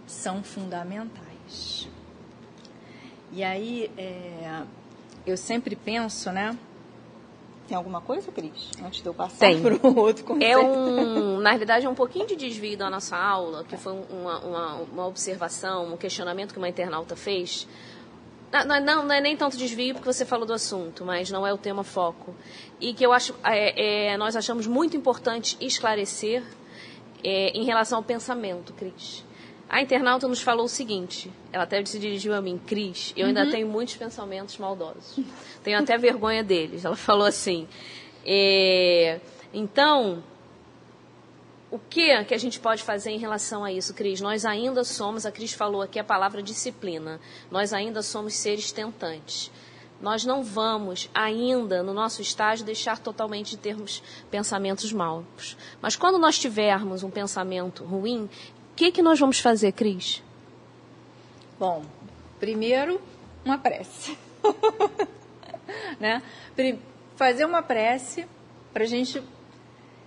[0.05, 1.89] são fundamentais.
[3.31, 4.61] E aí, é,
[5.25, 6.55] eu sempre penso, né?
[7.69, 8.71] Tem alguma coisa, Cris?
[8.83, 10.51] Antes de eu passar para o outro conceito.
[10.51, 14.39] É um, na realidade, é um pouquinho de desvio da nossa aula, que foi uma,
[14.39, 17.67] uma, uma observação, um questionamento que uma internauta fez.
[18.51, 21.53] Não, não, não, é nem tanto desvio porque você falou do assunto, mas não é
[21.53, 22.33] o tema foco.
[22.81, 26.41] E que eu acho, é, é, nós achamos muito importante esclarecer
[27.23, 29.23] é, em relação ao pensamento, Cris.
[29.69, 33.43] A internauta nos falou o seguinte, ela até se dirigiu a mim, Cris, eu ainda
[33.43, 33.51] uhum.
[33.51, 35.19] tenho muitos pensamentos maldosos.
[35.63, 36.85] Tenho até vergonha deles.
[36.85, 37.67] Ela falou assim,
[38.25, 39.19] é,
[39.53, 40.23] então,
[41.69, 44.19] o que que a gente pode fazer em relação a isso, Cris?
[44.19, 47.19] Nós ainda somos, a Cris falou aqui a palavra disciplina,
[47.51, 49.51] nós ainda somos seres tentantes.
[50.01, 54.01] Nós não vamos ainda, no nosso estágio, deixar totalmente de termos
[54.31, 55.57] pensamentos maus.
[55.81, 58.29] Mas quando nós tivermos um pensamento ruim,
[58.79, 60.23] que, que nós vamos fazer, Cris?
[61.59, 61.83] Bom,
[62.39, 63.01] primeiro,
[63.43, 64.17] uma prece.
[65.99, 66.23] né?
[67.17, 68.25] Fazer uma prece
[68.71, 69.21] para a gente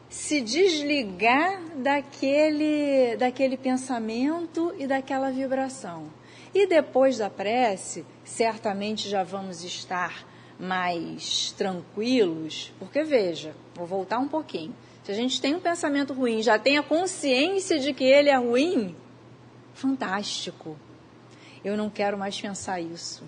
[0.08, 6.06] se desligar daquele, daquele pensamento e daquela vibração.
[6.54, 10.26] E depois da prece, certamente já vamos estar
[10.58, 14.74] mais tranquilos, porque veja, vou voltar um pouquinho.
[15.04, 18.36] Se a gente tem um pensamento ruim, já tem a consciência de que ele é
[18.36, 18.94] ruim,
[19.74, 20.76] fantástico.
[21.64, 23.24] Eu não quero mais pensar isso.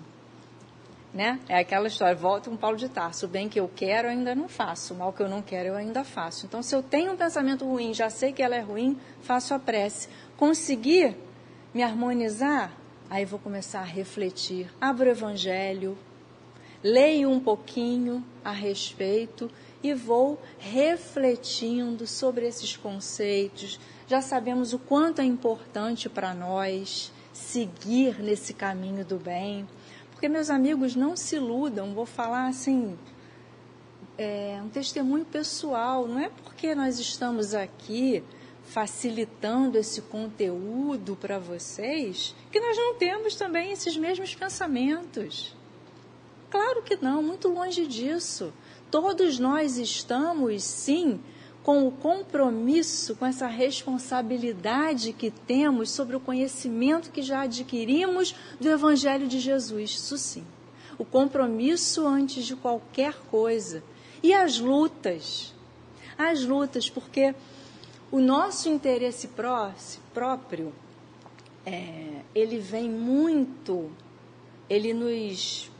[1.13, 1.39] Né?
[1.47, 4.35] É aquela história, volta com Paulo de Tarso, o bem que eu quero eu ainda
[4.35, 6.45] não faço, o mal que eu não quero eu ainda faço.
[6.45, 9.59] Então, se eu tenho um pensamento ruim, já sei que ela é ruim, faço a
[9.59, 10.09] prece.
[10.35, 11.15] Conseguir
[11.73, 12.71] me harmonizar,
[13.09, 14.69] aí vou começar a refletir.
[14.79, 15.97] Abro o Evangelho,
[16.83, 19.49] leio um pouquinho a respeito
[19.85, 23.79] e vou refletindo sobre esses conceitos.
[24.07, 29.67] Já sabemos o quanto é importante para nós seguir nesse caminho do bem.
[30.09, 32.97] Porque, meus amigos, não se iludam, vou falar assim,
[34.17, 38.23] é um testemunho pessoal, não é porque nós estamos aqui
[38.63, 45.55] facilitando esse conteúdo para vocês que nós não temos também esses mesmos pensamentos.
[46.49, 48.51] Claro que não, muito longe disso
[48.89, 51.19] todos nós estamos, sim,
[51.63, 58.69] com o compromisso, com essa responsabilidade que temos sobre o conhecimento que já adquirimos do
[58.69, 59.91] Evangelho de Jesus.
[59.91, 60.43] Isso sim.
[60.97, 63.83] O compromisso antes de qualquer coisa.
[64.21, 65.53] E as lutas.
[66.17, 67.33] As lutas, porque
[68.11, 69.27] o nosso interesse
[70.13, 70.71] próprio
[71.65, 73.89] é, ele vem muito,
[74.69, 75.71] ele nos,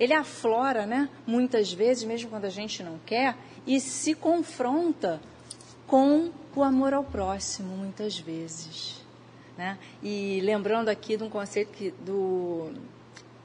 [0.00, 1.10] ele aflora, né?
[1.26, 3.36] Muitas vezes, mesmo quando a gente não quer,
[3.66, 5.20] e se confronta
[5.86, 9.04] com o amor ao próximo, muitas vezes.
[9.58, 9.78] Né?
[10.02, 12.72] E lembrando aqui de um conceito que, do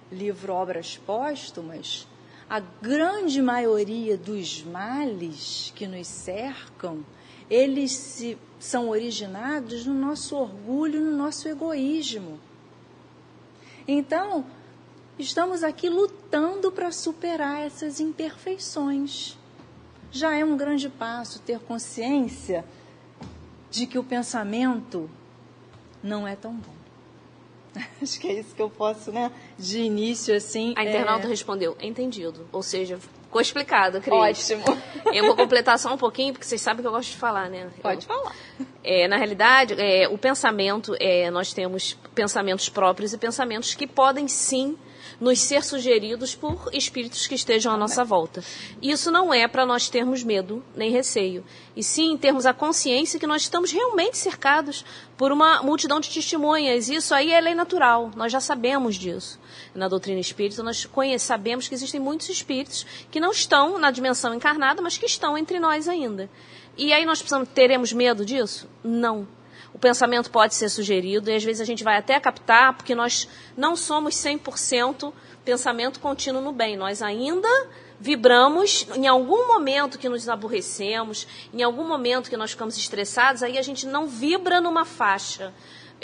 [0.10, 2.08] livro Obras Póstumas,
[2.50, 7.06] a grande maioria dos males que nos cercam,
[7.50, 12.40] eles se, são originados no nosso orgulho, no nosso egoísmo.
[13.88, 14.46] Então,
[15.18, 19.38] estamos aqui lutando para superar essas imperfeições.
[20.12, 22.66] Já é um grande passo ter consciência
[23.70, 25.10] de que o pensamento
[26.02, 26.76] não é tão bom.
[28.02, 29.32] Acho que é isso que eu posso, né?
[29.58, 30.74] De início, assim.
[30.78, 31.30] A internauta é...
[31.30, 32.48] respondeu, entendido.
[32.52, 34.14] Ou seja, ficou explicado, Cris.
[34.14, 34.64] Ótimo.
[35.14, 37.70] Eu vou completar só um pouquinho, porque vocês sabem que eu gosto de falar, né?
[37.82, 38.36] Pode eu, falar.
[38.84, 44.28] É, na realidade, é, o pensamento, é, nós temos pensamentos próprios e pensamentos que podem
[44.28, 44.78] sim
[45.20, 48.44] nos ser sugeridos por espíritos que estejam à nossa volta.
[48.82, 51.44] Isso não é para nós termos medo nem receio,
[51.76, 54.86] e sim termos a consciência que nós estamos realmente cercados
[55.18, 56.90] por uma multidão de testemunhas.
[56.90, 59.40] Isso aí é lei natural, nós já sabemos disso.
[59.74, 60.88] Na doutrina espírita, nós
[61.20, 65.60] sabemos que existem muitos espíritos que não estão na dimensão encarnada, mas que estão entre
[65.60, 66.30] nós ainda.
[66.78, 68.68] E aí nós precisamos, teremos medo disso?
[68.84, 69.28] Não
[69.76, 73.28] o pensamento pode ser sugerido e às vezes a gente vai até captar, porque nós
[73.58, 75.12] não somos 100%
[75.44, 76.78] pensamento contínuo no bem.
[76.78, 77.50] Nós ainda
[78.00, 83.58] vibramos em algum momento que nos aborrecemos, em algum momento que nós ficamos estressados, aí
[83.58, 85.54] a gente não vibra numa faixa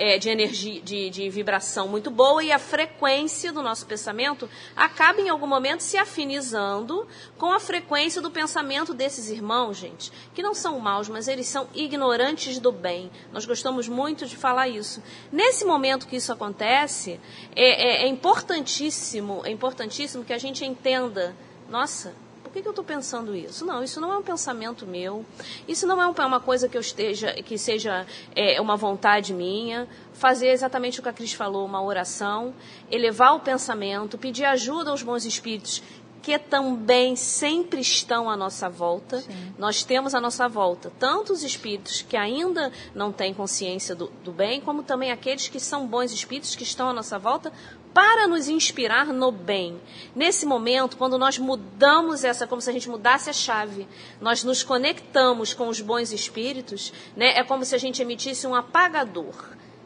[0.01, 5.21] é, de energia, de, de vibração muito boa e a frequência do nosso pensamento acaba
[5.21, 10.55] em algum momento se afinizando com a frequência do pensamento desses irmãos, gente, que não
[10.55, 13.11] são maus, mas eles são ignorantes do bem.
[13.31, 15.03] Nós gostamos muito de falar isso.
[15.31, 17.19] Nesse momento que isso acontece,
[17.55, 21.35] é, é, é importantíssimo, é importantíssimo que a gente entenda,
[21.69, 22.15] nossa,
[22.51, 23.65] por que, que eu estou pensando isso?
[23.65, 25.25] Não, isso não é um pensamento meu.
[25.69, 29.87] Isso não é uma coisa que eu esteja, que seja é, uma vontade minha.
[30.11, 32.53] Fazer exatamente o que a Cris falou, uma oração,
[32.91, 35.81] elevar o pensamento, pedir ajuda aos bons espíritos
[36.21, 39.21] que também sempre estão à nossa volta.
[39.21, 39.53] Sim.
[39.57, 44.31] Nós temos à nossa volta tanto os espíritos que ainda não têm consciência do, do,
[44.31, 47.51] bem, como também aqueles que são bons espíritos que estão à nossa volta
[47.93, 49.79] para nos inspirar no bem.
[50.15, 53.87] Nesse momento, quando nós mudamos essa, como se a gente mudasse a chave,
[54.19, 57.37] nós nos conectamos com os bons espíritos, né?
[57.37, 59.35] É como se a gente emitisse um apagador.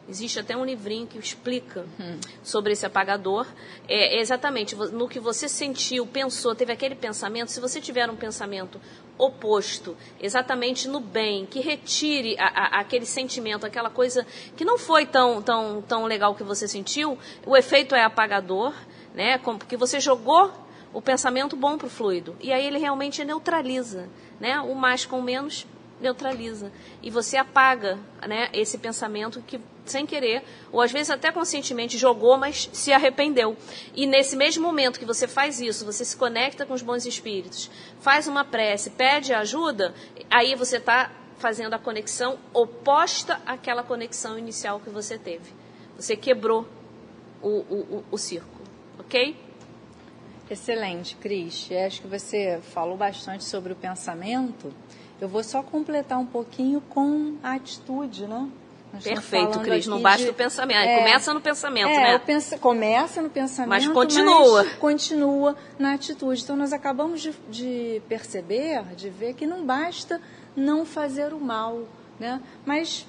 [0.08, 2.20] Existe até um livrinho que explica uhum.
[2.42, 3.44] sobre esse apagador.
[3.88, 7.50] É, exatamente no que você sentiu, pensou, teve aquele pensamento.
[7.50, 8.80] Se você tiver um pensamento
[9.18, 14.26] oposto, exatamente no bem, que retire a, a, aquele sentimento, aquela coisa
[14.56, 18.74] que não foi tão, tão, tão legal que você sentiu, o efeito é apagador,
[19.14, 19.38] né?
[19.38, 20.52] Porque você jogou
[20.92, 22.36] o pensamento bom para o fluido.
[22.40, 24.08] E aí ele realmente neutraliza,
[24.40, 24.60] né?
[24.60, 25.66] O mais com o menos
[26.00, 26.72] neutraliza.
[27.02, 32.36] E você apaga né, esse pensamento que, sem querer, ou às vezes até conscientemente jogou,
[32.36, 33.56] mas se arrependeu.
[33.94, 37.70] E nesse mesmo momento que você faz isso, você se conecta com os bons espíritos,
[38.00, 39.94] faz uma prece, pede ajuda,
[40.30, 45.52] aí você está fazendo a conexão oposta àquela conexão inicial que você teve.
[45.96, 46.66] Você quebrou
[47.42, 48.64] o, o, o, o círculo,
[48.98, 49.36] ok?
[50.48, 51.68] Excelente, Cris.
[51.84, 54.72] Acho que você falou bastante sobre o pensamento.
[55.20, 58.48] Eu vou só completar um pouquinho com a atitude, né?
[58.92, 59.86] Nós Perfeito, Cris.
[59.86, 60.78] Não basta de, o pensamento.
[60.78, 62.18] É, começa no pensamento, é, né?
[62.18, 64.64] Pensa, começa no pensamento, mas continua.
[64.64, 66.42] Mas continua na atitude.
[66.42, 70.20] Então, nós acabamos de, de perceber, de ver que não basta
[70.54, 71.82] não fazer o mal,
[72.18, 72.40] né?
[72.64, 73.06] Mas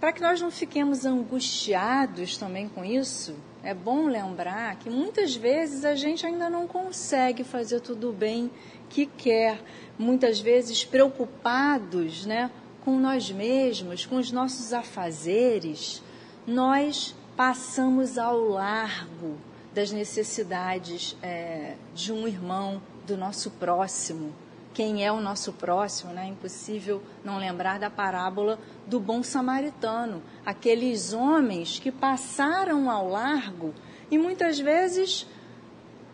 [0.00, 5.84] para que nós não fiquemos angustiados também com isso, é bom lembrar que muitas vezes
[5.84, 8.50] a gente ainda não consegue fazer tudo bem
[8.88, 9.60] que quer,
[9.98, 12.50] muitas vezes preocupados né,
[12.84, 16.02] com nós mesmos, com os nossos afazeres,
[16.46, 19.36] nós passamos ao largo
[19.74, 24.34] das necessidades é, de um irmão, do nosso próximo.
[24.74, 26.12] Quem é o nosso próximo?
[26.12, 26.24] Né?
[26.26, 30.22] É impossível não lembrar da parábola do bom samaritano.
[30.44, 33.72] Aqueles homens que passaram ao largo
[34.10, 35.26] e muitas vezes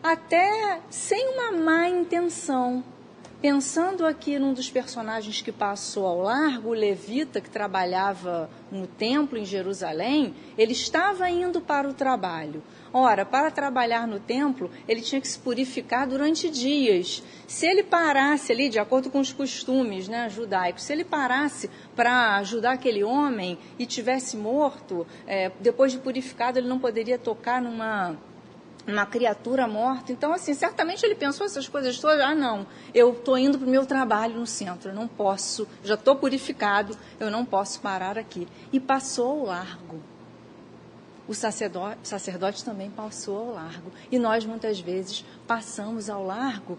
[0.02, 2.84] até sem uma má intenção,
[3.42, 9.36] Pensando aqui num dos personagens que passou ao largo, o levita que trabalhava no templo
[9.36, 12.62] em Jerusalém, ele estava indo para o trabalho.
[12.92, 17.20] Ora, para trabalhar no templo, ele tinha que se purificar durante dias.
[17.48, 22.36] Se ele parasse ali, de acordo com os costumes né, judaicos, se ele parasse para
[22.36, 28.16] ajudar aquele homem e tivesse morto, é, depois de purificado, ele não poderia tocar numa
[28.86, 30.12] uma criatura morta.
[30.12, 32.20] Então, assim, certamente ele pensou essas coisas todas.
[32.20, 35.94] Ah, não, eu estou indo para o meu trabalho no centro, eu não posso, já
[35.94, 38.46] estou purificado, eu não posso parar aqui.
[38.72, 40.00] E passou ao largo.
[41.28, 43.92] O sacerdote, sacerdote também passou ao largo.
[44.10, 46.76] E nós, muitas vezes, passamos ao largo,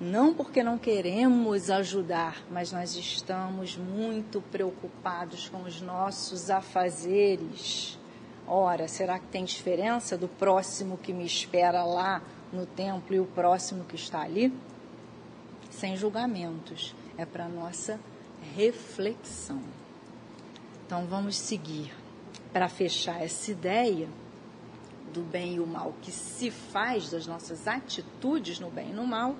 [0.00, 7.98] não porque não queremos ajudar, mas nós estamos muito preocupados com os nossos afazeres
[8.54, 12.20] Ora, será que tem diferença do próximo que me espera lá
[12.52, 14.52] no templo e o próximo que está ali?
[15.70, 17.98] Sem julgamentos, é para nossa
[18.54, 19.62] reflexão.
[20.84, 21.94] Então vamos seguir
[22.52, 24.06] para fechar essa ideia
[25.14, 29.06] do bem e o mal que se faz das nossas atitudes no bem e no
[29.06, 29.34] mal.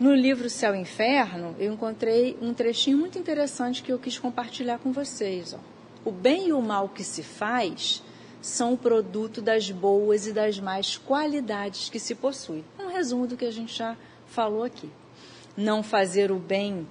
[0.00, 4.78] No livro Céu e Inferno, eu encontrei um trechinho muito interessante que eu quis compartilhar
[4.78, 5.52] com vocês.
[5.52, 5.71] Ó.
[6.04, 8.02] O bem e o mal que se faz
[8.40, 12.64] são produto das boas e das más qualidades que se possui.
[12.78, 13.96] Um resumo do que a gente já
[14.26, 14.90] falou aqui.
[15.56, 16.86] Não fazer o bem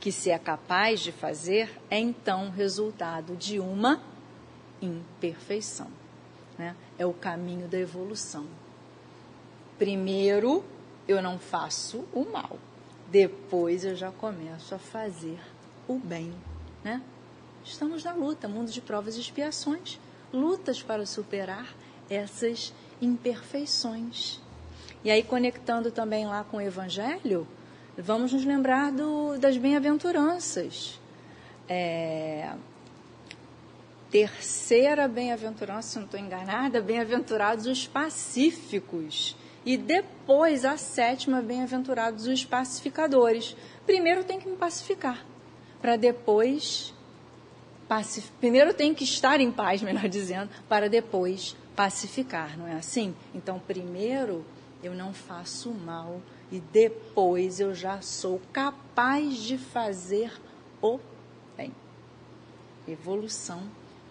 [0.00, 4.00] que se é capaz de fazer é então resultado de uma
[4.82, 5.88] imperfeição.
[6.58, 6.74] Né?
[6.98, 8.46] É o caminho da evolução.
[9.78, 10.64] Primeiro,
[11.06, 12.58] eu não faço o mal.
[13.08, 15.38] Depois eu já começo a fazer
[15.86, 16.32] o bem.
[16.82, 17.00] Né?
[17.64, 19.98] Estamos na luta, mundo de provas e expiações,
[20.32, 21.74] lutas para superar
[22.08, 24.40] essas imperfeições.
[25.04, 27.46] E aí, conectando também lá com o Evangelho,
[27.96, 30.98] vamos nos lembrar do, das bem-aventuranças.
[31.68, 32.52] É,
[34.10, 39.36] terceira bem-aventurança, se não estou enganada, bem-aventurados os pacíficos.
[39.64, 43.54] E depois a sétima, bem-aventurados os pacificadores.
[43.86, 45.24] Primeiro tem que me pacificar,
[45.80, 46.94] para depois
[47.90, 48.30] pacif...
[48.38, 53.12] primeiro tem que estar em paz, melhor dizendo, para depois pacificar, não é assim?
[53.34, 54.44] Então, primeiro
[54.80, 56.20] eu não faço mal
[56.52, 60.32] e depois eu já sou capaz de fazer
[60.80, 61.00] o
[61.56, 61.72] bem.
[62.86, 63.62] Evolução,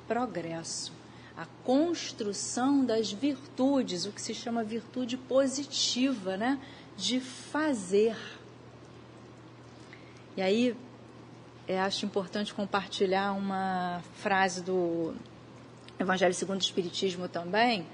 [0.08, 0.92] progresso,
[1.38, 6.60] a construção das virtudes, o que se chama virtude positiva, né?
[6.98, 8.18] De fazer.
[10.36, 10.76] E aí,
[11.70, 15.14] é, acho importante compartilhar uma frase do
[16.00, 17.86] Evangelho segundo o Espiritismo também,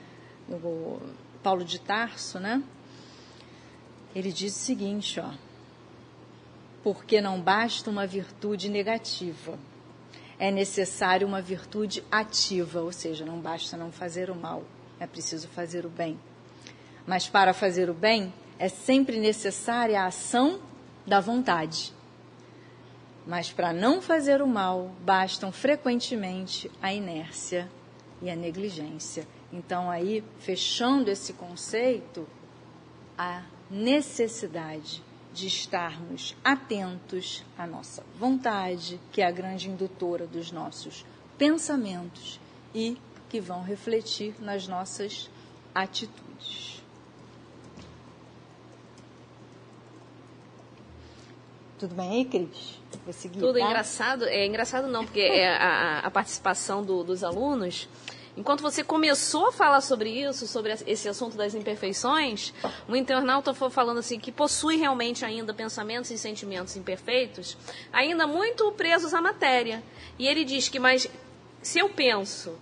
[0.48, 1.02] do
[1.44, 2.64] Paulo de Tarso, né?
[4.16, 5.30] Ele diz o seguinte, ó:
[6.82, 9.60] Porque não basta uma virtude negativa,
[10.40, 14.64] é necessário uma virtude ativa, ou seja, não basta não fazer o mal,
[15.02, 16.18] é preciso fazer o bem.
[17.06, 20.62] Mas para fazer o bem, é sempre necessária a ação
[21.06, 21.95] da vontade.
[23.26, 27.70] Mas para não fazer o mal, bastam frequentemente a inércia
[28.22, 29.28] e a negligência.
[29.52, 32.28] Então, aí, fechando esse conceito,
[33.18, 35.04] a necessidade
[35.34, 41.06] de estarmos atentos à nossa vontade, que é a grande indutora dos nossos
[41.38, 42.40] pensamentos
[42.74, 42.98] e
[43.30, 45.30] que vão refletir nas nossas
[45.74, 46.75] atitudes.
[51.78, 52.80] Tudo bem aí, Cris?
[53.04, 53.66] Vou seguir, Tudo tá?
[53.66, 54.26] engraçado.
[54.26, 57.88] É engraçado não, porque é a, a participação do, dos alunos...
[58.38, 62.54] Enquanto você começou a falar sobre isso, sobre esse assunto das imperfeições,
[62.86, 67.58] um internauta foi falando assim que possui realmente ainda pensamentos e sentimentos imperfeitos,
[67.94, 69.82] ainda muito presos à matéria.
[70.20, 71.10] E ele diz que, mas
[71.62, 72.60] se eu penso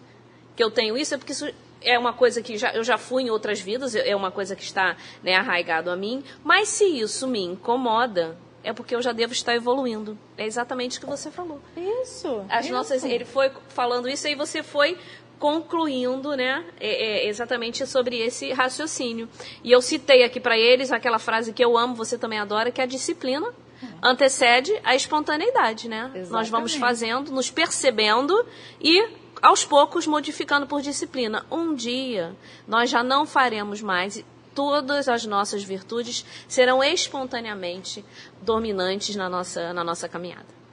[0.55, 1.51] que eu tenho isso, é porque isso
[1.81, 4.63] é uma coisa que já, eu já fui em outras vidas, é uma coisa que
[4.63, 9.33] está né, arraigado a mim, mas se isso me incomoda, é porque eu já devo
[9.33, 10.17] estar evoluindo.
[10.37, 11.59] É exatamente o que você falou.
[11.75, 12.45] Isso.
[12.49, 12.73] As isso.
[12.73, 14.97] nossas, ele foi falando isso e você foi
[15.39, 19.27] concluindo, né, é, é, exatamente sobre esse raciocínio.
[19.61, 22.79] E eu citei aqui para eles aquela frase que eu amo, você também adora, que
[22.79, 23.53] é a disciplina
[24.01, 26.05] antecede a espontaneidade, né?
[26.05, 26.31] Exatamente.
[26.31, 28.33] Nós vamos fazendo, nos percebendo
[28.79, 29.05] e
[29.41, 31.45] aos poucos modificando por disciplina.
[31.51, 32.35] Um dia
[32.67, 38.03] nós já não faremos mais todas as nossas virtudes serão espontaneamente
[38.41, 40.63] dominantes na nossa, na nossa caminhada.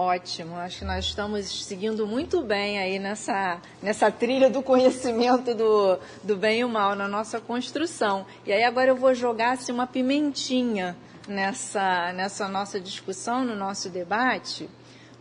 [0.00, 5.98] Ótimo, acho que nós estamos seguindo muito bem aí nessa, nessa trilha do conhecimento do,
[6.22, 8.24] do bem e o mal na nossa construção.
[8.46, 13.90] E aí agora eu vou jogar assim, uma pimentinha nessa, nessa nossa discussão, no nosso
[13.90, 14.70] debate,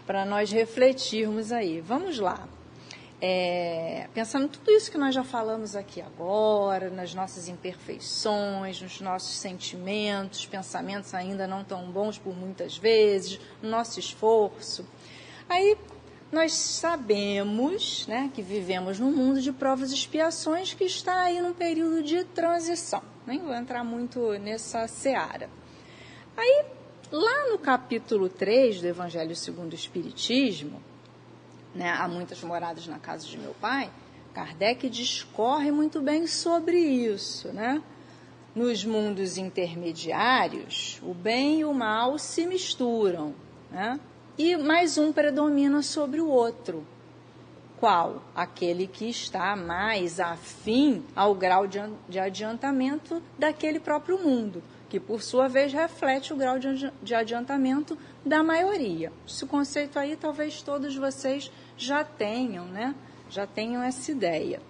[0.05, 1.81] para nós refletirmos aí.
[1.81, 2.47] Vamos lá.
[3.20, 9.38] É, pensando tudo isso que nós já falamos aqui agora, nas nossas imperfeições, nos nossos
[9.38, 14.86] sentimentos, pensamentos ainda não tão bons por muitas vezes, no nosso esforço.
[15.49, 15.76] Aí
[16.32, 21.53] nós sabemos né, que vivemos num mundo de provas e expiações que está aí num
[21.53, 23.01] período de transição.
[23.26, 25.49] Nem vou entrar muito nessa seara.
[26.36, 26.65] Aí,
[27.11, 30.82] lá no capítulo 3 do Evangelho segundo o Espiritismo,
[31.78, 33.89] né, há muitas moradas na casa de meu pai,
[34.34, 37.49] Kardec discorre muito bem sobre isso.
[37.49, 37.82] Né?
[38.53, 43.34] Nos mundos intermediários, o bem e o mal se misturam.
[43.71, 43.99] Né?
[44.38, 46.86] e mais um predomina sobre o outro.
[47.80, 48.21] Qual?
[48.36, 55.47] Aquele que está mais afim ao grau de adiantamento daquele próprio mundo, que por sua
[55.47, 59.11] vez reflete o grau de adiantamento da maioria.
[59.28, 62.95] Esse conceito aí talvez todos vocês já tenham, né?
[63.30, 64.61] Já tenham essa ideia.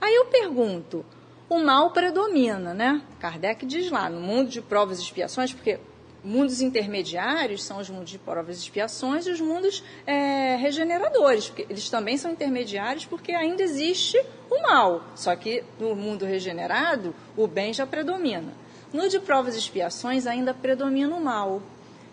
[0.00, 1.04] Aí eu pergunto,
[1.48, 3.02] o mal predomina, né?
[3.18, 5.78] Kardec diz lá, no mundo de provas e expiações, porque
[6.26, 11.66] mundos intermediários são os mundos de provas e expiações e os mundos é, regeneradores, porque
[11.70, 17.46] eles também são intermediários porque ainda existe o mal, só que no mundo regenerado o
[17.46, 18.52] bem já predomina.
[18.92, 21.62] No de provas e expiações ainda predomina o mal.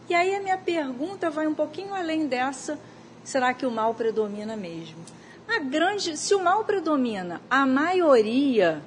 [0.09, 2.77] E aí a minha pergunta vai um pouquinho além dessa,
[3.23, 5.03] será que o mal predomina mesmo?
[5.47, 8.81] A grande, se o mal predomina, a maioria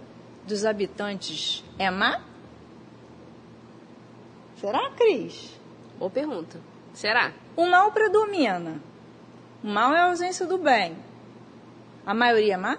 [0.46, 2.20] dos habitantes é má?
[4.60, 5.58] Será, Cris?
[5.98, 6.58] Boa pergunta.
[6.94, 7.32] Será?
[7.56, 8.80] O mal predomina.
[9.62, 10.96] O mal é a ausência do bem.
[12.06, 12.78] A maioria é má?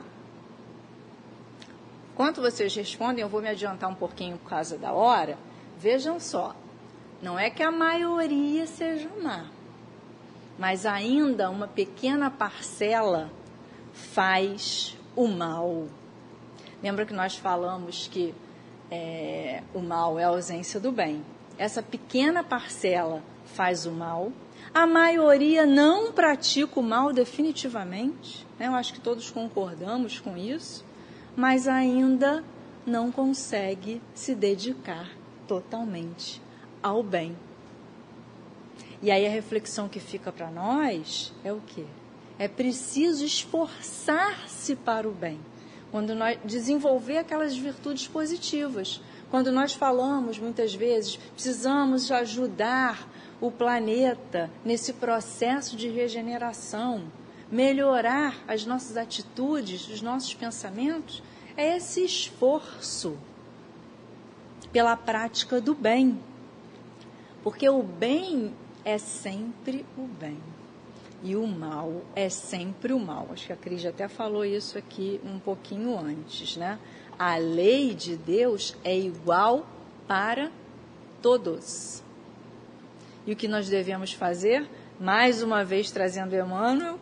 [2.13, 5.37] Enquanto vocês respondem, eu vou me adiantar um pouquinho por causa da hora.
[5.77, 6.55] Vejam só,
[7.21, 9.45] não é que a maioria seja má,
[10.57, 13.31] mas ainda uma pequena parcela
[13.93, 15.87] faz o mal.
[16.81, 18.33] Lembra que nós falamos que
[18.89, 21.23] é, o mal é a ausência do bem
[21.57, 24.31] essa pequena parcela faz o mal.
[24.73, 28.67] A maioria não pratica o mal definitivamente, né?
[28.67, 30.85] eu acho que todos concordamos com isso,
[31.35, 32.43] mas ainda
[32.85, 35.09] não consegue se dedicar
[35.47, 36.41] totalmente
[36.83, 37.35] ao bem.
[39.01, 41.85] E aí a reflexão que fica para nós é o quê?
[42.39, 45.39] É preciso esforçar-se para o bem.
[45.91, 53.07] Quando nós desenvolver aquelas virtudes positivas, quando nós falamos muitas vezes, precisamos ajudar
[53.39, 57.03] o planeta nesse processo de regeneração,
[57.51, 61.21] melhorar as nossas atitudes, os nossos pensamentos,
[61.55, 63.17] é esse esforço
[64.71, 66.19] pela prática do bem.
[67.43, 68.53] Porque o bem
[68.87, 70.37] é sempre o bem.
[71.21, 73.27] E o mal é sempre o mal.
[73.31, 76.79] Acho que a Cris até falou isso aqui um pouquinho antes, né?
[77.17, 79.65] a lei de Deus é igual
[80.07, 80.51] para
[81.21, 82.03] todos.
[83.25, 84.67] E o que nós devemos fazer?
[84.99, 86.99] Mais uma vez trazendo Emmanuel,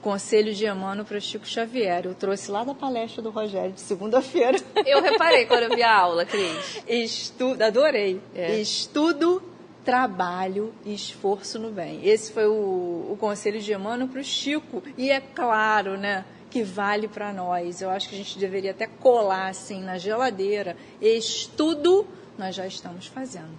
[0.00, 2.06] conselho de Emmanuel para Chico Xavier.
[2.06, 4.58] Eu trouxe lá da palestra do Rogério de segunda-feira.
[4.86, 6.82] Eu reparei quando eu vi a aula, Cris.
[6.86, 8.20] Estudo, adorei.
[8.34, 8.60] É.
[8.60, 9.42] Estudo,
[9.86, 12.04] trabalho e esforço no bem.
[12.04, 14.82] Esse foi o, o conselho de Emmanuel para o Chico.
[14.98, 16.24] E é claro, né?
[16.50, 17.80] que vale para nós.
[17.80, 20.76] Eu acho que a gente deveria até colar assim na geladeira.
[21.00, 22.06] Estudo,
[22.36, 23.50] nós já estamos fazendo.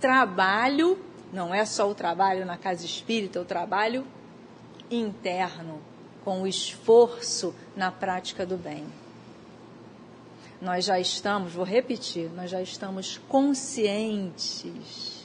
[0.00, 0.98] Trabalho,
[1.32, 4.06] não é só o trabalho na casa espírita, o trabalho
[4.90, 5.80] interno,
[6.24, 8.86] com o esforço na prática do bem.
[10.62, 15.15] Nós já estamos, vou repetir, nós já estamos conscientes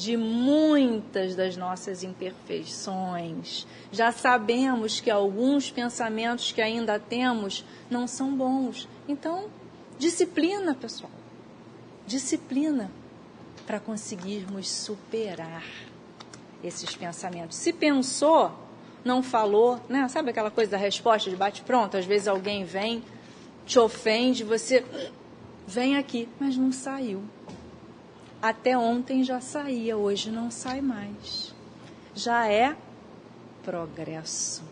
[0.00, 3.66] de muitas das nossas imperfeições.
[3.92, 8.88] Já sabemos que alguns pensamentos que ainda temos não são bons.
[9.06, 9.50] Então,
[9.98, 11.10] disciplina, pessoal.
[12.06, 12.90] Disciplina
[13.66, 15.66] para conseguirmos superar
[16.64, 17.58] esses pensamentos.
[17.58, 18.52] Se pensou,
[19.04, 20.08] não falou, né?
[20.08, 21.98] Sabe aquela coisa da resposta de bate-pronto?
[21.98, 23.04] Às vezes alguém vem,
[23.66, 24.82] te ofende, você
[25.66, 27.22] vem aqui, mas não saiu.
[28.42, 31.54] Até ontem já saía, hoje não sai mais.
[32.14, 32.74] Já é
[33.62, 34.62] progresso.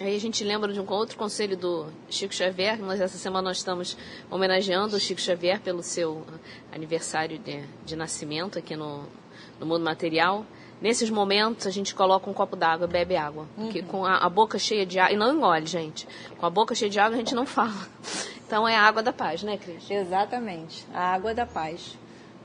[0.00, 3.58] Aí a gente lembra de um outro conselho do Chico Xavier, nós essa semana nós
[3.58, 3.96] estamos
[4.30, 6.26] homenageando o Chico Xavier pelo seu
[6.72, 9.04] aniversário de, de nascimento aqui no,
[9.58, 10.44] no mundo material.
[10.82, 13.46] Nesses momentos a gente coloca um copo d'água, bebe água.
[13.54, 13.86] Porque uhum.
[13.86, 16.06] com a, a, boca cheia de água, e não engole, gente.
[16.36, 17.88] Com a boca cheia de água a gente não fala.
[18.46, 19.90] Então é a água da paz, né, Cris?
[19.90, 21.96] Exatamente, a água da paz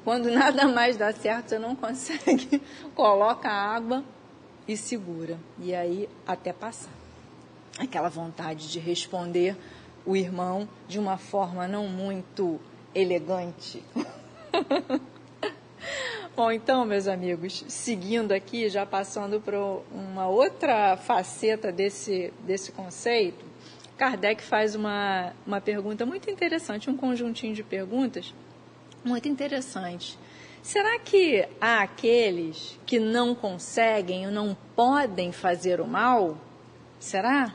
[0.04, 2.62] Quando nada mais dá certo, você não consegue,
[2.96, 4.04] coloca água
[4.68, 5.38] e segura.
[5.60, 6.92] E aí até passar.
[7.80, 9.56] Aquela vontade de responder
[10.06, 12.60] o irmão de uma forma não muito
[12.94, 13.84] elegante.
[16.36, 19.60] Bom, então, meus amigos, seguindo aqui, já passando para
[19.92, 23.46] uma outra faceta desse, desse conceito,
[23.98, 28.34] Kardec faz uma, uma pergunta muito interessante, um conjuntinho de perguntas
[29.04, 30.18] muito interessante.
[30.62, 36.38] Será que há aqueles que não conseguem ou não podem fazer o mal?
[37.00, 37.54] Será?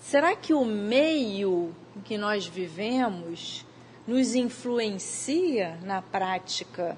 [0.00, 1.74] Será que o meio
[2.04, 3.66] que nós vivemos
[4.06, 6.96] nos influencia na prática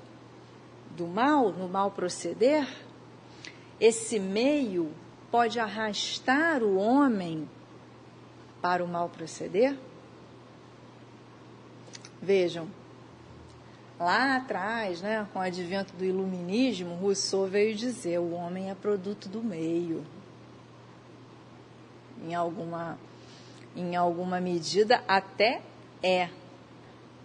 [0.97, 2.69] do mal, no mal proceder?
[3.81, 4.93] Esse meio
[5.31, 7.49] pode arrastar o homem
[8.61, 9.75] para o mal proceder?
[12.21, 12.69] Vejam,
[14.01, 19.29] lá atrás, né, com o advento do iluminismo, Rousseau veio dizer: o homem é produto
[19.29, 20.05] do meio.
[22.27, 22.99] Em alguma,
[23.77, 25.61] em alguma medida, até
[26.03, 26.31] é.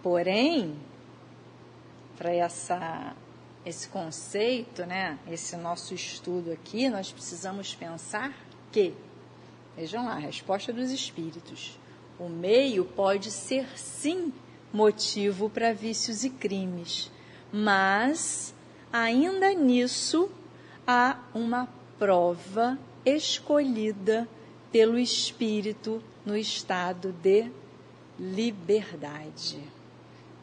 [0.02, 0.78] Porém,
[2.16, 3.16] para essa
[3.64, 8.32] esse conceito, né, esse nosso estudo aqui, nós precisamos pensar
[8.70, 8.94] que,
[9.76, 11.76] vejam lá, a resposta dos espíritos,
[12.16, 14.32] o meio pode ser sim
[14.72, 17.10] motivo para vícios e crimes,
[17.52, 18.54] mas
[18.92, 20.30] ainda nisso
[20.86, 24.28] há uma prova escolhida
[24.70, 27.50] pelo espírito no estado de
[28.18, 29.60] liberdade.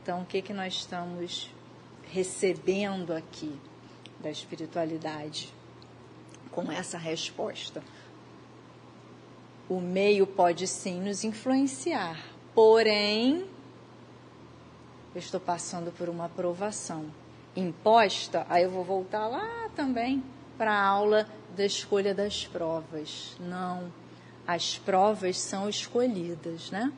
[0.01, 1.49] Então, o que, que nós estamos
[2.13, 3.59] recebendo aqui
[4.19, 5.53] da espiritualidade
[6.51, 7.83] com essa resposta.
[9.67, 13.49] O meio pode sim nos influenciar, porém,
[15.13, 17.05] eu estou passando por uma aprovação
[17.55, 20.23] imposta, aí eu vou voltar lá também
[20.57, 23.35] para a aula da escolha das provas.
[23.39, 23.91] Não,
[24.47, 26.91] as provas são escolhidas, né?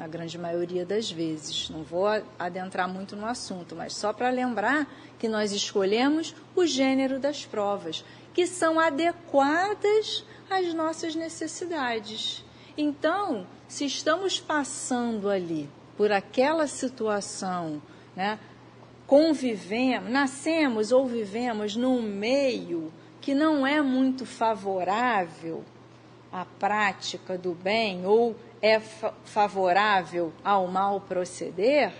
[0.00, 1.68] a grande maioria das vezes.
[1.68, 2.06] Não vou
[2.38, 8.02] adentrar muito no assunto, mas só para lembrar que nós escolhemos o gênero das provas,
[8.32, 12.42] que são adequadas às nossas necessidades.
[12.78, 15.68] Então, se estamos passando ali
[16.00, 17.82] por aquela situação,
[18.16, 18.38] né,
[19.06, 22.90] convivemos, nascemos ou vivemos num meio
[23.20, 25.62] que não é muito favorável
[26.32, 31.92] à prática do bem ou é favorável ao mal proceder,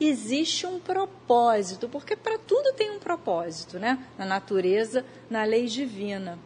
[0.00, 4.04] existe um propósito, porque para tudo tem um propósito, né?
[4.18, 6.36] Na natureza, na lei divina.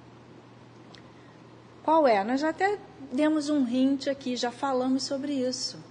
[1.82, 2.22] Qual é?
[2.22, 2.78] Nós já até
[3.10, 5.88] demos um hint aqui, já falamos sobre isso.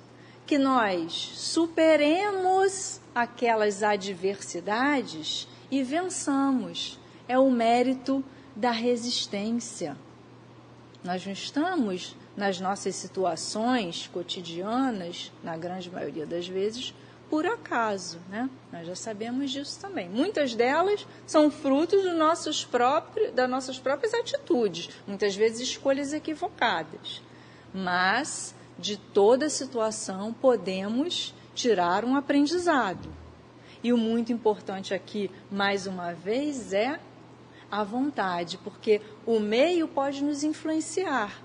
[0.48, 6.98] Que nós superemos aquelas adversidades e vençamos.
[7.28, 8.24] É o mérito
[8.56, 9.98] da resistência.
[11.04, 16.94] Nós não estamos nas nossas situações cotidianas, na grande maioria das vezes,
[17.30, 18.50] por acaso, né?
[18.72, 20.08] Nós já sabemos disso também.
[20.08, 27.22] Muitas delas são frutos dos nossos próprios, das nossas próprias atitudes, muitas vezes escolhas equivocadas.
[27.74, 33.10] Mas de toda situação podemos tirar um aprendizado.
[33.84, 37.00] E o muito importante aqui, mais uma vez, é
[37.70, 41.42] a vontade, porque o meio pode nos influenciar,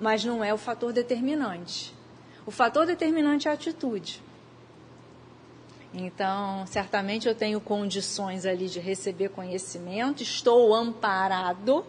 [0.00, 1.94] mas não é o fator determinante.
[2.46, 4.22] O fator determinante é a atitude.
[5.92, 11.84] Então, certamente eu tenho condições ali de receber conhecimento, estou amparado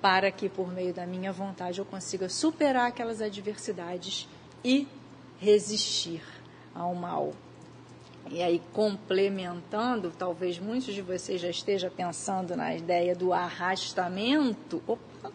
[0.00, 4.28] para que, por meio da minha vontade, eu consiga superar aquelas adversidades
[4.64, 4.86] e
[5.38, 6.22] resistir
[6.74, 7.32] ao mal.
[8.30, 14.82] E aí, complementando, talvez muitos de vocês já estejam pensando na ideia do arrastamento.
[14.86, 15.32] Opa,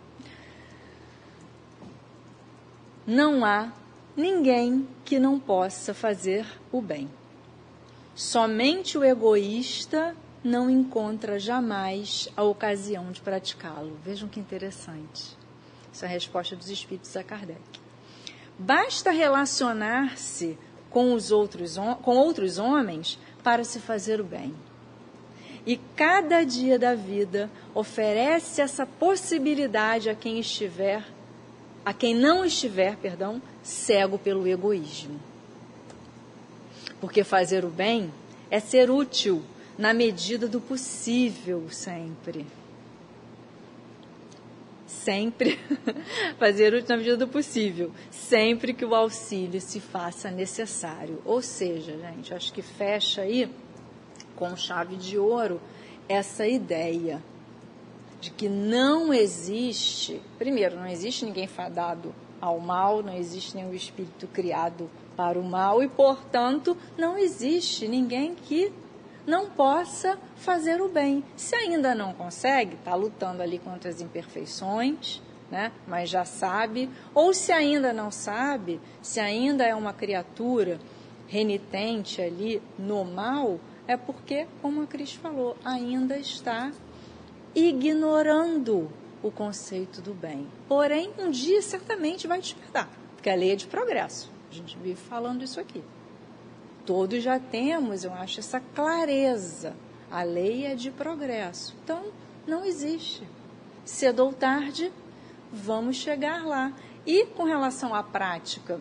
[3.05, 3.72] não há
[4.16, 7.09] ninguém que não possa fazer o bem.
[8.16, 10.16] Somente o egoísta
[10.46, 13.98] não encontra jamais a ocasião de praticá-lo.
[14.06, 15.36] Vejam que interessante.
[15.91, 17.60] Essa é a resposta dos espíritos a Kardec.
[18.58, 20.58] Basta relacionar-se
[20.91, 24.54] com os outros com outros homens para se fazer o bem.
[25.66, 31.04] E cada dia da vida oferece essa possibilidade a quem estiver
[31.84, 35.20] a quem não estiver, perdão, cego pelo egoísmo.
[37.00, 38.12] Porque fazer o bem
[38.50, 39.43] é ser útil
[39.78, 42.45] na medida do possível sempre.
[44.88, 45.59] Sempre
[46.39, 51.21] fazer útil na medida do possível, sempre que o auxílio se faça necessário.
[51.26, 53.49] Ou seja, gente, acho que fecha aí
[54.36, 55.61] com chave de ouro
[56.07, 57.21] essa ideia
[58.19, 64.28] de que não existe, primeiro, não existe ninguém fadado ao mal, não existe nenhum espírito
[64.28, 68.71] criado para o mal e, portanto, não existe ninguém que
[69.26, 71.23] não possa fazer o bem.
[71.36, 75.71] Se ainda não consegue, está lutando ali contra as imperfeições, né?
[75.88, 80.80] mas já sabe, ou se ainda não sabe, se ainda é uma criatura
[81.28, 86.71] renitente ali no mal, é porque, como a Cris falou, ainda está
[87.53, 88.89] ignorando
[89.21, 90.47] o conceito do bem.
[90.67, 94.32] Porém, um dia certamente vai despertar, porque a lei é de progresso.
[94.51, 95.84] A gente vive falando isso aqui.
[96.86, 99.74] Todos já temos, eu acho, essa clareza.
[100.12, 101.76] A lei é de progresso.
[101.84, 102.04] Então,
[102.46, 103.24] não existe.
[103.84, 104.92] Cedo ou tarde,
[105.52, 106.74] vamos chegar lá.
[107.06, 108.80] E com relação à prática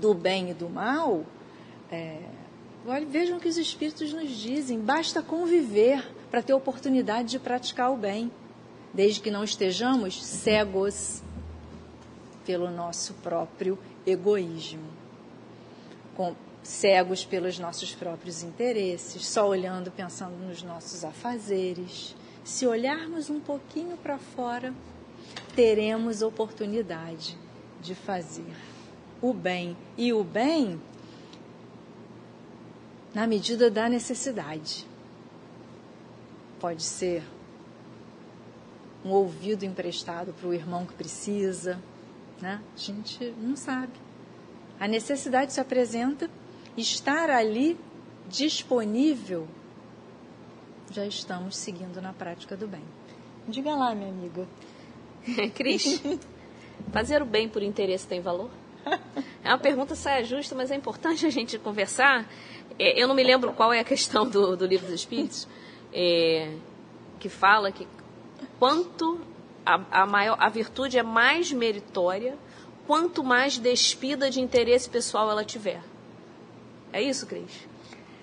[0.00, 1.24] do bem e do mal,
[1.90, 2.20] é,
[3.08, 7.96] vejam o que os espíritos nos dizem: basta conviver para ter oportunidade de praticar o
[7.96, 8.30] bem,
[8.92, 11.22] desde que não estejamos cegos
[12.44, 14.88] pelo nosso próprio egoísmo,
[16.16, 16.34] com,
[16.68, 22.14] cegos pelos nossos próprios interesses, só olhando, pensando nos nossos afazeres.
[22.44, 24.74] Se olharmos um pouquinho para fora,
[25.56, 27.38] teremos oportunidade
[27.80, 28.54] de fazer
[29.22, 29.74] o bem.
[29.96, 30.78] E o bem
[33.14, 34.86] na medida da necessidade.
[36.60, 37.22] Pode ser
[39.02, 41.80] um ouvido emprestado para o irmão que precisa,
[42.42, 42.60] né?
[42.74, 43.94] A gente não sabe.
[44.78, 46.30] A necessidade se apresenta,
[46.80, 47.78] estar ali
[48.28, 49.48] disponível,
[50.90, 52.82] já estamos seguindo na prática do bem.
[53.46, 54.46] Diga lá, minha amiga.
[55.54, 56.02] Cris,
[56.92, 58.50] fazer o bem por interesse tem valor?
[59.44, 62.28] É uma pergunta saia justa, mas é importante a gente conversar.
[62.78, 65.48] É, eu não me lembro qual é a questão do, do Livro dos Espíritos,
[65.90, 66.52] é,
[67.18, 67.88] que fala que
[68.58, 69.18] quanto
[69.64, 72.36] a, a, maior, a virtude é mais meritória,
[72.86, 75.80] quanto mais despida de interesse pessoal ela tiver.
[76.92, 77.68] É isso, Cris?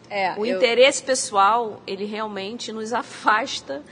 [0.09, 0.57] É, o eu...
[0.57, 3.83] interesse pessoal, ele realmente nos afasta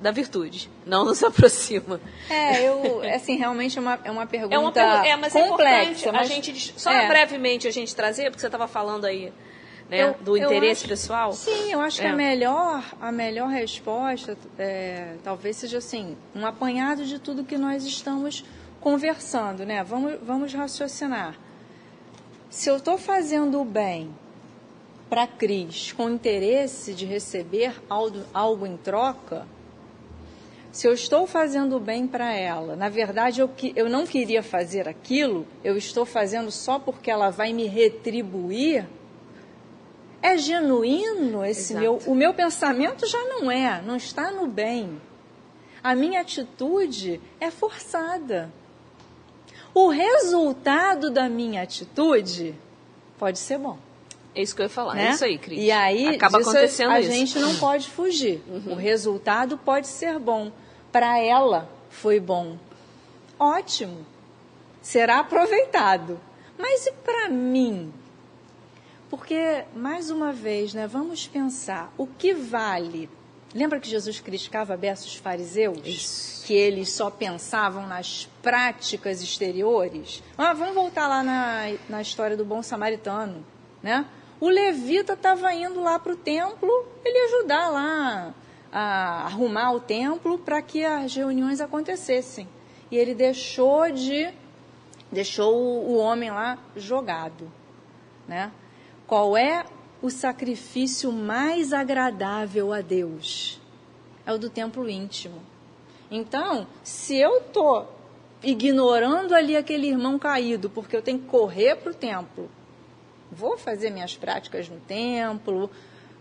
[0.00, 2.00] da virtude, não nos aproxima.
[2.28, 6.08] É, eu, assim, realmente é uma, é uma pergunta é uma pergunta, é, mas complexa.
[6.08, 6.30] É mas...
[6.30, 7.06] a gente, só é.
[7.06, 9.32] brevemente a gente trazer, porque você estava falando aí
[9.90, 11.32] né, eu, do interesse acho, pessoal.
[11.32, 12.04] Sim, eu acho é.
[12.04, 17.58] que a melhor, a melhor resposta é, talvez seja assim, um apanhado de tudo que
[17.58, 18.44] nós estamos
[18.80, 19.84] conversando, né?
[19.84, 21.36] Vamos, vamos raciocinar.
[22.50, 24.10] Se eu estou fazendo o bem
[25.08, 29.46] para a Cris com interesse de receber algo, algo em troca,
[30.72, 34.88] se eu estou fazendo o bem para ela, na verdade eu, eu não queria fazer
[34.88, 38.84] aquilo, eu estou fazendo só porque ela vai me retribuir,
[40.20, 41.80] é genuíno esse Exato.
[41.80, 42.02] meu.
[42.04, 45.00] O meu pensamento já não é, não está no bem.
[45.82, 48.52] A minha atitude é forçada.
[49.74, 52.54] O resultado da minha atitude
[53.18, 53.78] pode ser bom.
[54.34, 54.94] É isso que eu ia falar.
[54.94, 55.08] Né?
[55.08, 55.58] É isso aí, Cris.
[55.58, 57.10] E aí, acaba acontecendo a isso.
[57.10, 58.42] gente não pode fugir.
[58.48, 58.72] Uhum.
[58.72, 60.52] O resultado pode ser bom.
[60.92, 62.56] Para ela foi bom.
[63.38, 64.06] Ótimo.
[64.80, 66.20] Será aproveitado.
[66.58, 67.92] Mas e para mim?
[69.08, 73.10] Porque, mais uma vez, né, vamos pensar, o que vale?
[73.54, 75.80] Lembra que Jesus criticava versus fariseus?
[75.84, 76.46] Isso.
[76.46, 80.22] Que eles só pensavam nas práticas exteriores?
[80.38, 83.44] Ah, vamos voltar lá na, na história do bom samaritano,
[83.82, 84.06] né?
[84.40, 88.34] O levita estava indo lá para o templo, ele ajudar lá
[88.72, 92.48] a arrumar o templo para que as reuniões acontecessem.
[92.90, 94.32] E ele deixou de
[95.10, 97.50] deixou o homem lá jogado,
[98.28, 98.52] né?
[99.06, 99.64] Qual é
[100.02, 103.60] o sacrifício mais agradável a Deus?
[104.24, 105.40] É o do templo íntimo.
[106.10, 107.88] Então, se eu estou
[108.42, 112.50] ignorando ali aquele irmão caído, porque eu tenho que correr para o templo,
[113.30, 115.70] vou fazer minhas práticas no templo,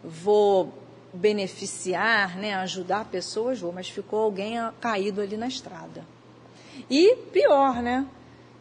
[0.04, 0.74] vou
[1.14, 6.06] beneficiar, né, ajudar pessoas, vou, mas ficou alguém caído ali na estrada.
[6.90, 8.06] E pior, né?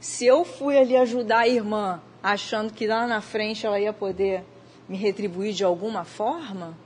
[0.01, 4.45] Se eu fui ali ajudar a irmã achando que lá na frente ela ia poder
[4.89, 6.77] me retribuir de alguma forma?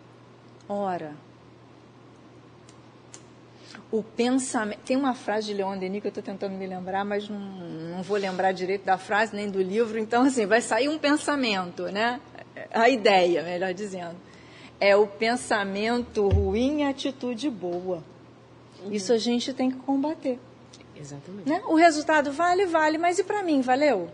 [0.68, 1.14] Ora,
[3.92, 4.80] o pensamento.
[4.80, 8.02] Tem uma frase de Leon Denis que eu estou tentando me lembrar, mas não, não
[8.02, 12.18] vou lembrar direito da frase nem do livro, então, assim, vai sair um pensamento, né?
[12.72, 14.16] A ideia, melhor dizendo.
[14.80, 18.02] É o pensamento ruim e atitude boa.
[18.82, 18.92] Uhum.
[18.92, 20.38] Isso a gente tem que combater.
[20.96, 21.48] Exatamente.
[21.48, 21.62] Né?
[21.66, 24.10] O resultado vale, vale, mas e para mim, valeu?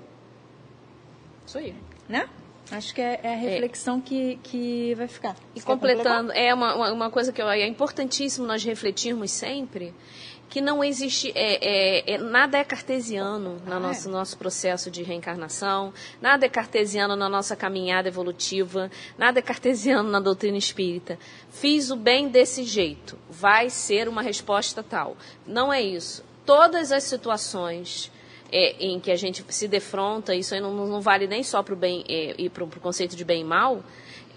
[1.47, 1.75] Isso aí.
[2.09, 2.29] Né?
[2.71, 4.01] Acho que é, é a reflexão é.
[4.03, 5.37] Que, que vai ficar.
[5.55, 9.95] E Você completando, é uma, uma coisa que é importantíssimo nós refletirmos sempre,
[10.49, 14.13] que não existe, é, é, é, nada é cartesiano no ah, nosso, é.
[14.13, 20.21] nosso processo de reencarnação, nada é cartesiano na nossa caminhada evolutiva, nada é cartesiano na
[20.21, 21.19] doutrina espírita.
[21.51, 25.17] Fiz o bem desse jeito, vai ser uma resposta tal.
[25.47, 26.25] Não é isso.
[26.45, 28.11] Todas as situações
[28.51, 31.75] é, em que a gente se defronta, isso aí não, não vale nem só para
[31.75, 33.83] o bem é, e para o conceito de bem e mal,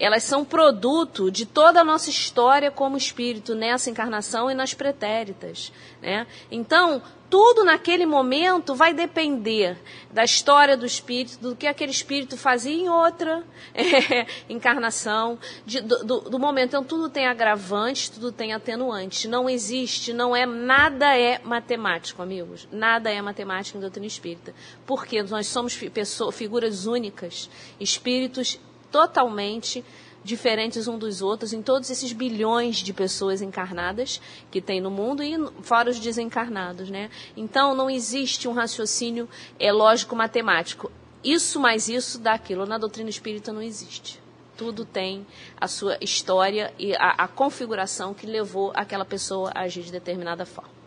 [0.02, 5.72] elas são produto de toda a nossa história como espírito nessa encarnação e nas pretéritas.
[6.02, 6.26] Né?
[6.50, 7.00] Então,
[7.30, 9.78] tudo naquele momento vai depender
[10.10, 16.22] da história do espírito, do que aquele espírito fazia em outra é, encarnação, de, do,
[16.22, 16.70] do, momento.
[16.70, 19.26] Então, tudo tem agravantes, tudo tem atenuantes.
[19.26, 22.66] Não existe, não é, nada é matemático, amigos.
[22.72, 24.52] Nada é matemático em doutrina espírita.
[24.84, 27.48] Porque nós somos pessoas, figuras únicas,
[27.78, 28.58] espíritos
[28.92, 29.82] totalmente
[30.24, 34.20] diferentes um dos outros em todos esses bilhões de pessoas encarnadas
[34.50, 37.10] que tem no mundo e fora os desencarnados, né?
[37.36, 39.28] Então não existe um raciocínio
[39.58, 40.92] é lógico matemático.
[41.24, 42.66] Isso mais isso dá aquilo.
[42.66, 44.20] Na doutrina espírita não existe.
[44.56, 45.26] Tudo tem
[45.60, 50.44] a sua história e a, a configuração que levou aquela pessoa a agir de determinada
[50.44, 50.81] forma.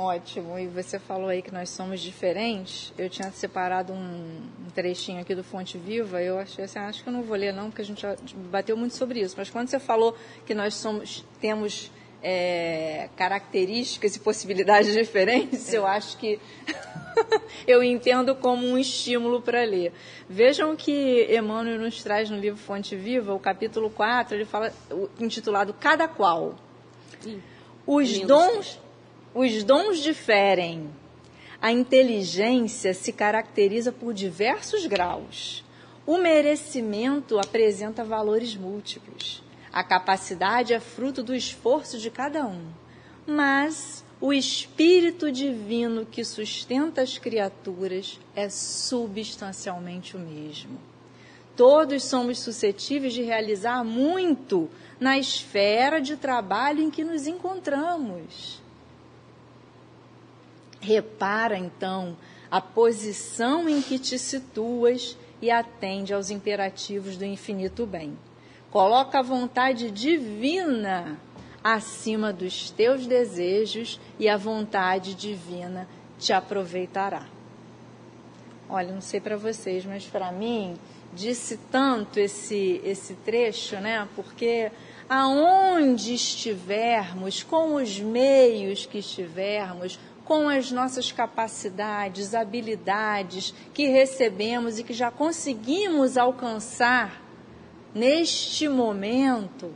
[0.00, 0.58] Ótimo.
[0.58, 2.90] E você falou aí que nós somos diferentes.
[2.96, 6.22] Eu tinha separado um, um trechinho aqui do Fonte Viva.
[6.22, 8.16] Eu achei assim, ah, acho que eu não vou ler não, porque a gente já
[8.50, 9.34] bateu muito sobre isso.
[9.36, 11.92] Mas quando você falou que nós somos, temos
[12.22, 15.76] é, características e possibilidades diferentes, é.
[15.76, 16.40] eu acho que
[17.68, 19.92] eu entendo como um estímulo para ler.
[20.26, 24.72] Vejam que Emmanuel nos traz no livro Fonte Viva, o capítulo 4, ele fala,
[25.18, 26.54] intitulado Cada Qual.
[27.86, 28.28] Os Lindo.
[28.28, 28.80] dons
[29.34, 30.90] os dons diferem.
[31.62, 35.64] A inteligência se caracteriza por diversos graus.
[36.06, 39.42] O merecimento apresenta valores múltiplos.
[39.72, 42.66] A capacidade é fruto do esforço de cada um.
[43.26, 50.78] Mas o espírito divino que sustenta as criaturas é substancialmente o mesmo.
[51.54, 54.68] Todos somos suscetíveis de realizar muito
[54.98, 58.59] na esfera de trabalho em que nos encontramos.
[60.80, 62.16] Repara, então,
[62.50, 68.18] a posição em que te situas e atende aos imperativos do infinito bem.
[68.70, 71.18] Coloca a vontade divina
[71.62, 77.26] acima dos teus desejos e a vontade divina te aproveitará.
[78.68, 80.76] Olha, não sei para vocês, mas para mim
[81.12, 84.06] disse tanto esse esse trecho, né?
[84.14, 84.70] Porque
[85.08, 89.98] aonde estivermos, com os meios que estivermos,
[90.30, 97.20] com as nossas capacidades, habilidades que recebemos e que já conseguimos alcançar
[97.92, 99.74] neste momento,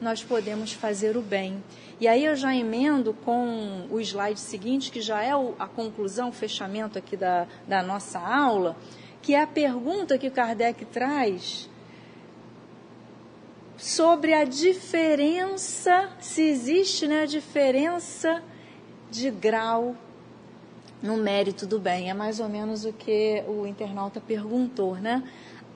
[0.00, 1.62] nós podemos fazer o bem.
[2.00, 6.32] E aí eu já emendo com o slide seguinte, que já é a conclusão, o
[6.32, 8.76] fechamento aqui da, da nossa aula,
[9.22, 11.70] que é a pergunta que Kardec traz
[13.76, 18.42] sobre a diferença, se existe né, a diferença
[19.10, 19.96] de grau
[21.02, 22.10] no mérito do bem.
[22.10, 25.22] É mais ou menos o que o internauta perguntou, né?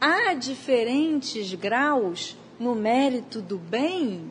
[0.01, 4.25] Há diferentes graus no mérito do bem?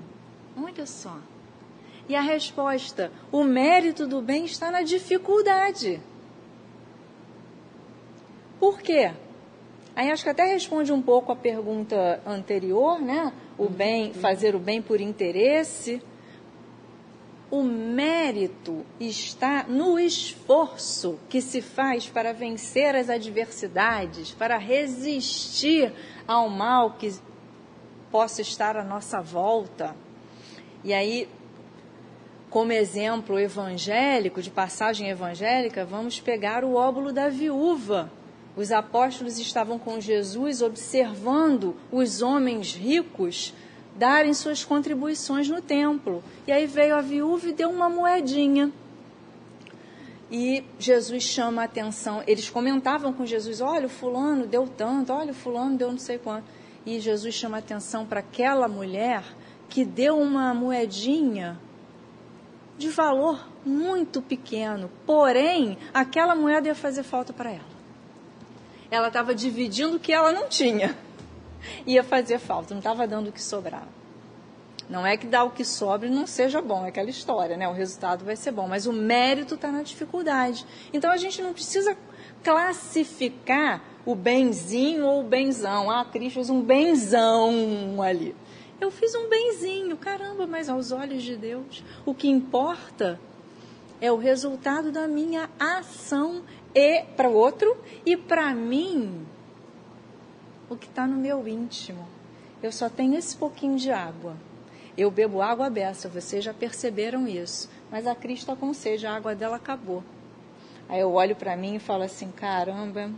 [0.58, 1.18] Olha só.
[2.08, 6.02] E a resposta: o mérito do bem está na dificuldade.
[8.60, 9.12] Por quê?
[9.95, 13.32] Aí acho que até responde um pouco a pergunta anterior, né?
[13.58, 16.02] O bem, fazer o bem por interesse
[17.52, 25.91] o mérito está no esforço que se faz para vencer as adversidades, para resistir
[26.28, 27.14] ao mal que
[28.12, 29.95] possa estar à nossa volta.
[30.84, 31.28] E aí,
[32.52, 38.12] como exemplo evangélico, de passagem evangélica, vamos pegar o óbolo da viúva.
[38.56, 43.54] Os apóstolos estavam com Jesus observando os homens ricos
[43.96, 46.24] darem suas contribuições no templo.
[46.48, 48.72] E aí veio a viúva e deu uma moedinha.
[50.32, 52.24] E Jesus chama a atenção.
[52.28, 56.18] Eles comentavam com Jesus: olha, o fulano deu tanto, olha, o fulano deu não sei
[56.18, 56.46] quanto.
[56.86, 59.24] E Jesus chama a atenção para aquela mulher
[59.68, 61.60] que deu uma moedinha
[62.78, 64.90] de valor muito pequeno.
[65.06, 67.80] Porém, aquela moeda ia fazer falta para ela.
[68.90, 70.96] Ela estava dividindo o que ela não tinha
[71.86, 73.99] ia fazer falta, não estava dando o que sobrava.
[74.89, 77.68] Não é que dá o que sobra não seja bom, é aquela história, né?
[77.68, 80.66] O resultado vai ser bom, mas o mérito está na dificuldade.
[80.91, 81.95] Então a gente não precisa
[82.43, 85.91] classificar o benzinho ou o benzão.
[85.91, 88.36] Ah, Cris fez um benzão ali.
[88.82, 93.20] Eu fiz um benzinho, caramba, mas aos olhos de Deus, o que importa
[94.01, 96.41] é o resultado da minha ação
[96.74, 99.28] e para o outro e para mim
[100.70, 102.07] o que está no meu íntimo.
[102.61, 104.36] Eu só tenho esse pouquinho de água.
[104.97, 107.70] Eu bebo água beça, vocês já perceberam isso.
[107.89, 110.03] Mas a Cris está com sede, a água dela acabou.
[110.88, 113.09] Aí eu olho para mim e falo assim: caramba,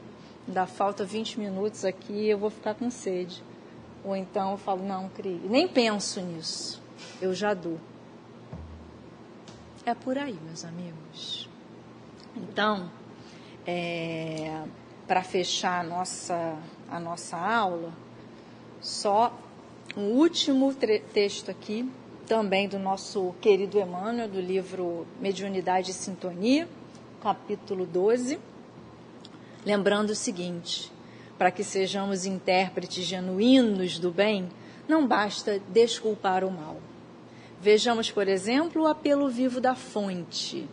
[0.48, 3.44] dá falta 20 minutos aqui, eu vou ficar com sede.
[4.04, 6.82] Ou então eu falo: não, Cris, nem penso nisso,
[7.22, 7.80] eu já dou.
[9.86, 11.50] É por aí, meus amigos.
[12.36, 12.92] Então,
[13.66, 14.64] é,
[15.08, 16.56] para fechar a nossa,
[16.92, 17.94] a nossa aula,
[18.82, 19.34] só
[19.96, 20.74] um último
[21.14, 21.90] texto aqui,
[22.28, 26.68] também do nosso querido Emmanuel, do livro Mediunidade e Sintonia,
[27.22, 28.38] capítulo 12.
[29.66, 30.92] Lembrando o seguinte:
[31.38, 34.50] para que sejamos intérpretes genuínos do bem,
[34.88, 36.78] não basta desculpar o mal.
[37.62, 40.68] Vejamos, por exemplo, o apelo vivo da fonte.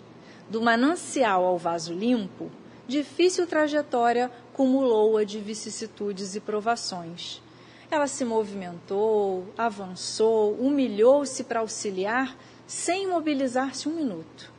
[0.51, 2.51] Do manancial ao vaso limpo,
[2.89, 7.41] difícil trajetória cumulou-a de vicissitudes e provações.
[7.89, 12.37] Ela se movimentou, avançou, humilhou-se para auxiliar,
[12.67, 14.51] sem mobilizar-se um minuto.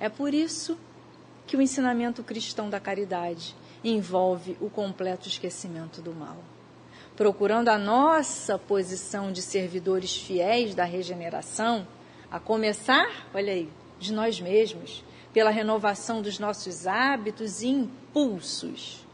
[0.00, 0.78] É por isso
[1.46, 3.54] que o ensinamento cristão da caridade
[3.84, 6.38] envolve o completo esquecimento do mal.
[7.14, 11.86] Procurando a nossa posição de servidores fiéis da regeneração,
[12.30, 13.68] a começar, olha aí,
[14.00, 19.06] de nós mesmos, pela renovação dos nossos hábitos e impulsos.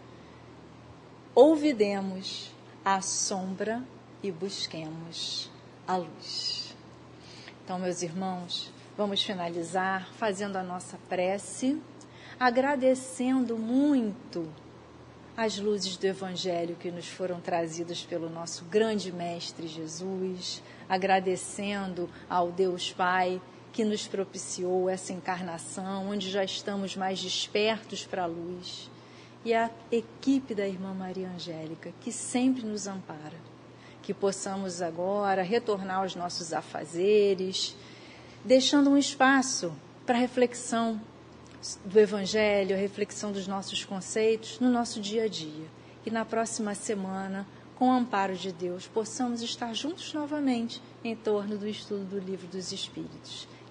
[1.35, 2.51] Ouvidemos
[2.85, 3.83] a sombra
[4.23, 5.51] e busquemos
[5.87, 6.77] a luz.
[7.65, 11.81] Então, meus irmãos, vamos finalizar fazendo a nossa prece,
[12.41, 14.51] agradecendo muito
[15.37, 22.51] as luzes do Evangelho que nos foram trazidas pelo nosso grande Mestre Jesus, agradecendo ao
[22.51, 23.41] Deus Pai
[23.73, 28.91] que nos propiciou essa encarnação, onde já estamos mais despertos para a luz,
[29.45, 33.37] e a equipe da Irmã Maria Angélica, que sempre nos ampara.
[34.03, 37.77] Que possamos agora retornar aos nossos afazeres,
[38.45, 39.73] deixando um espaço
[40.05, 41.01] para reflexão
[41.85, 45.67] do Evangelho, a reflexão dos nossos conceitos no nosso dia a dia.
[46.07, 47.47] E na próxima semana,
[47.77, 52.47] com o amparo de Deus, possamos estar juntos novamente em torno do estudo do Livro
[52.47, 53.47] dos Espíritos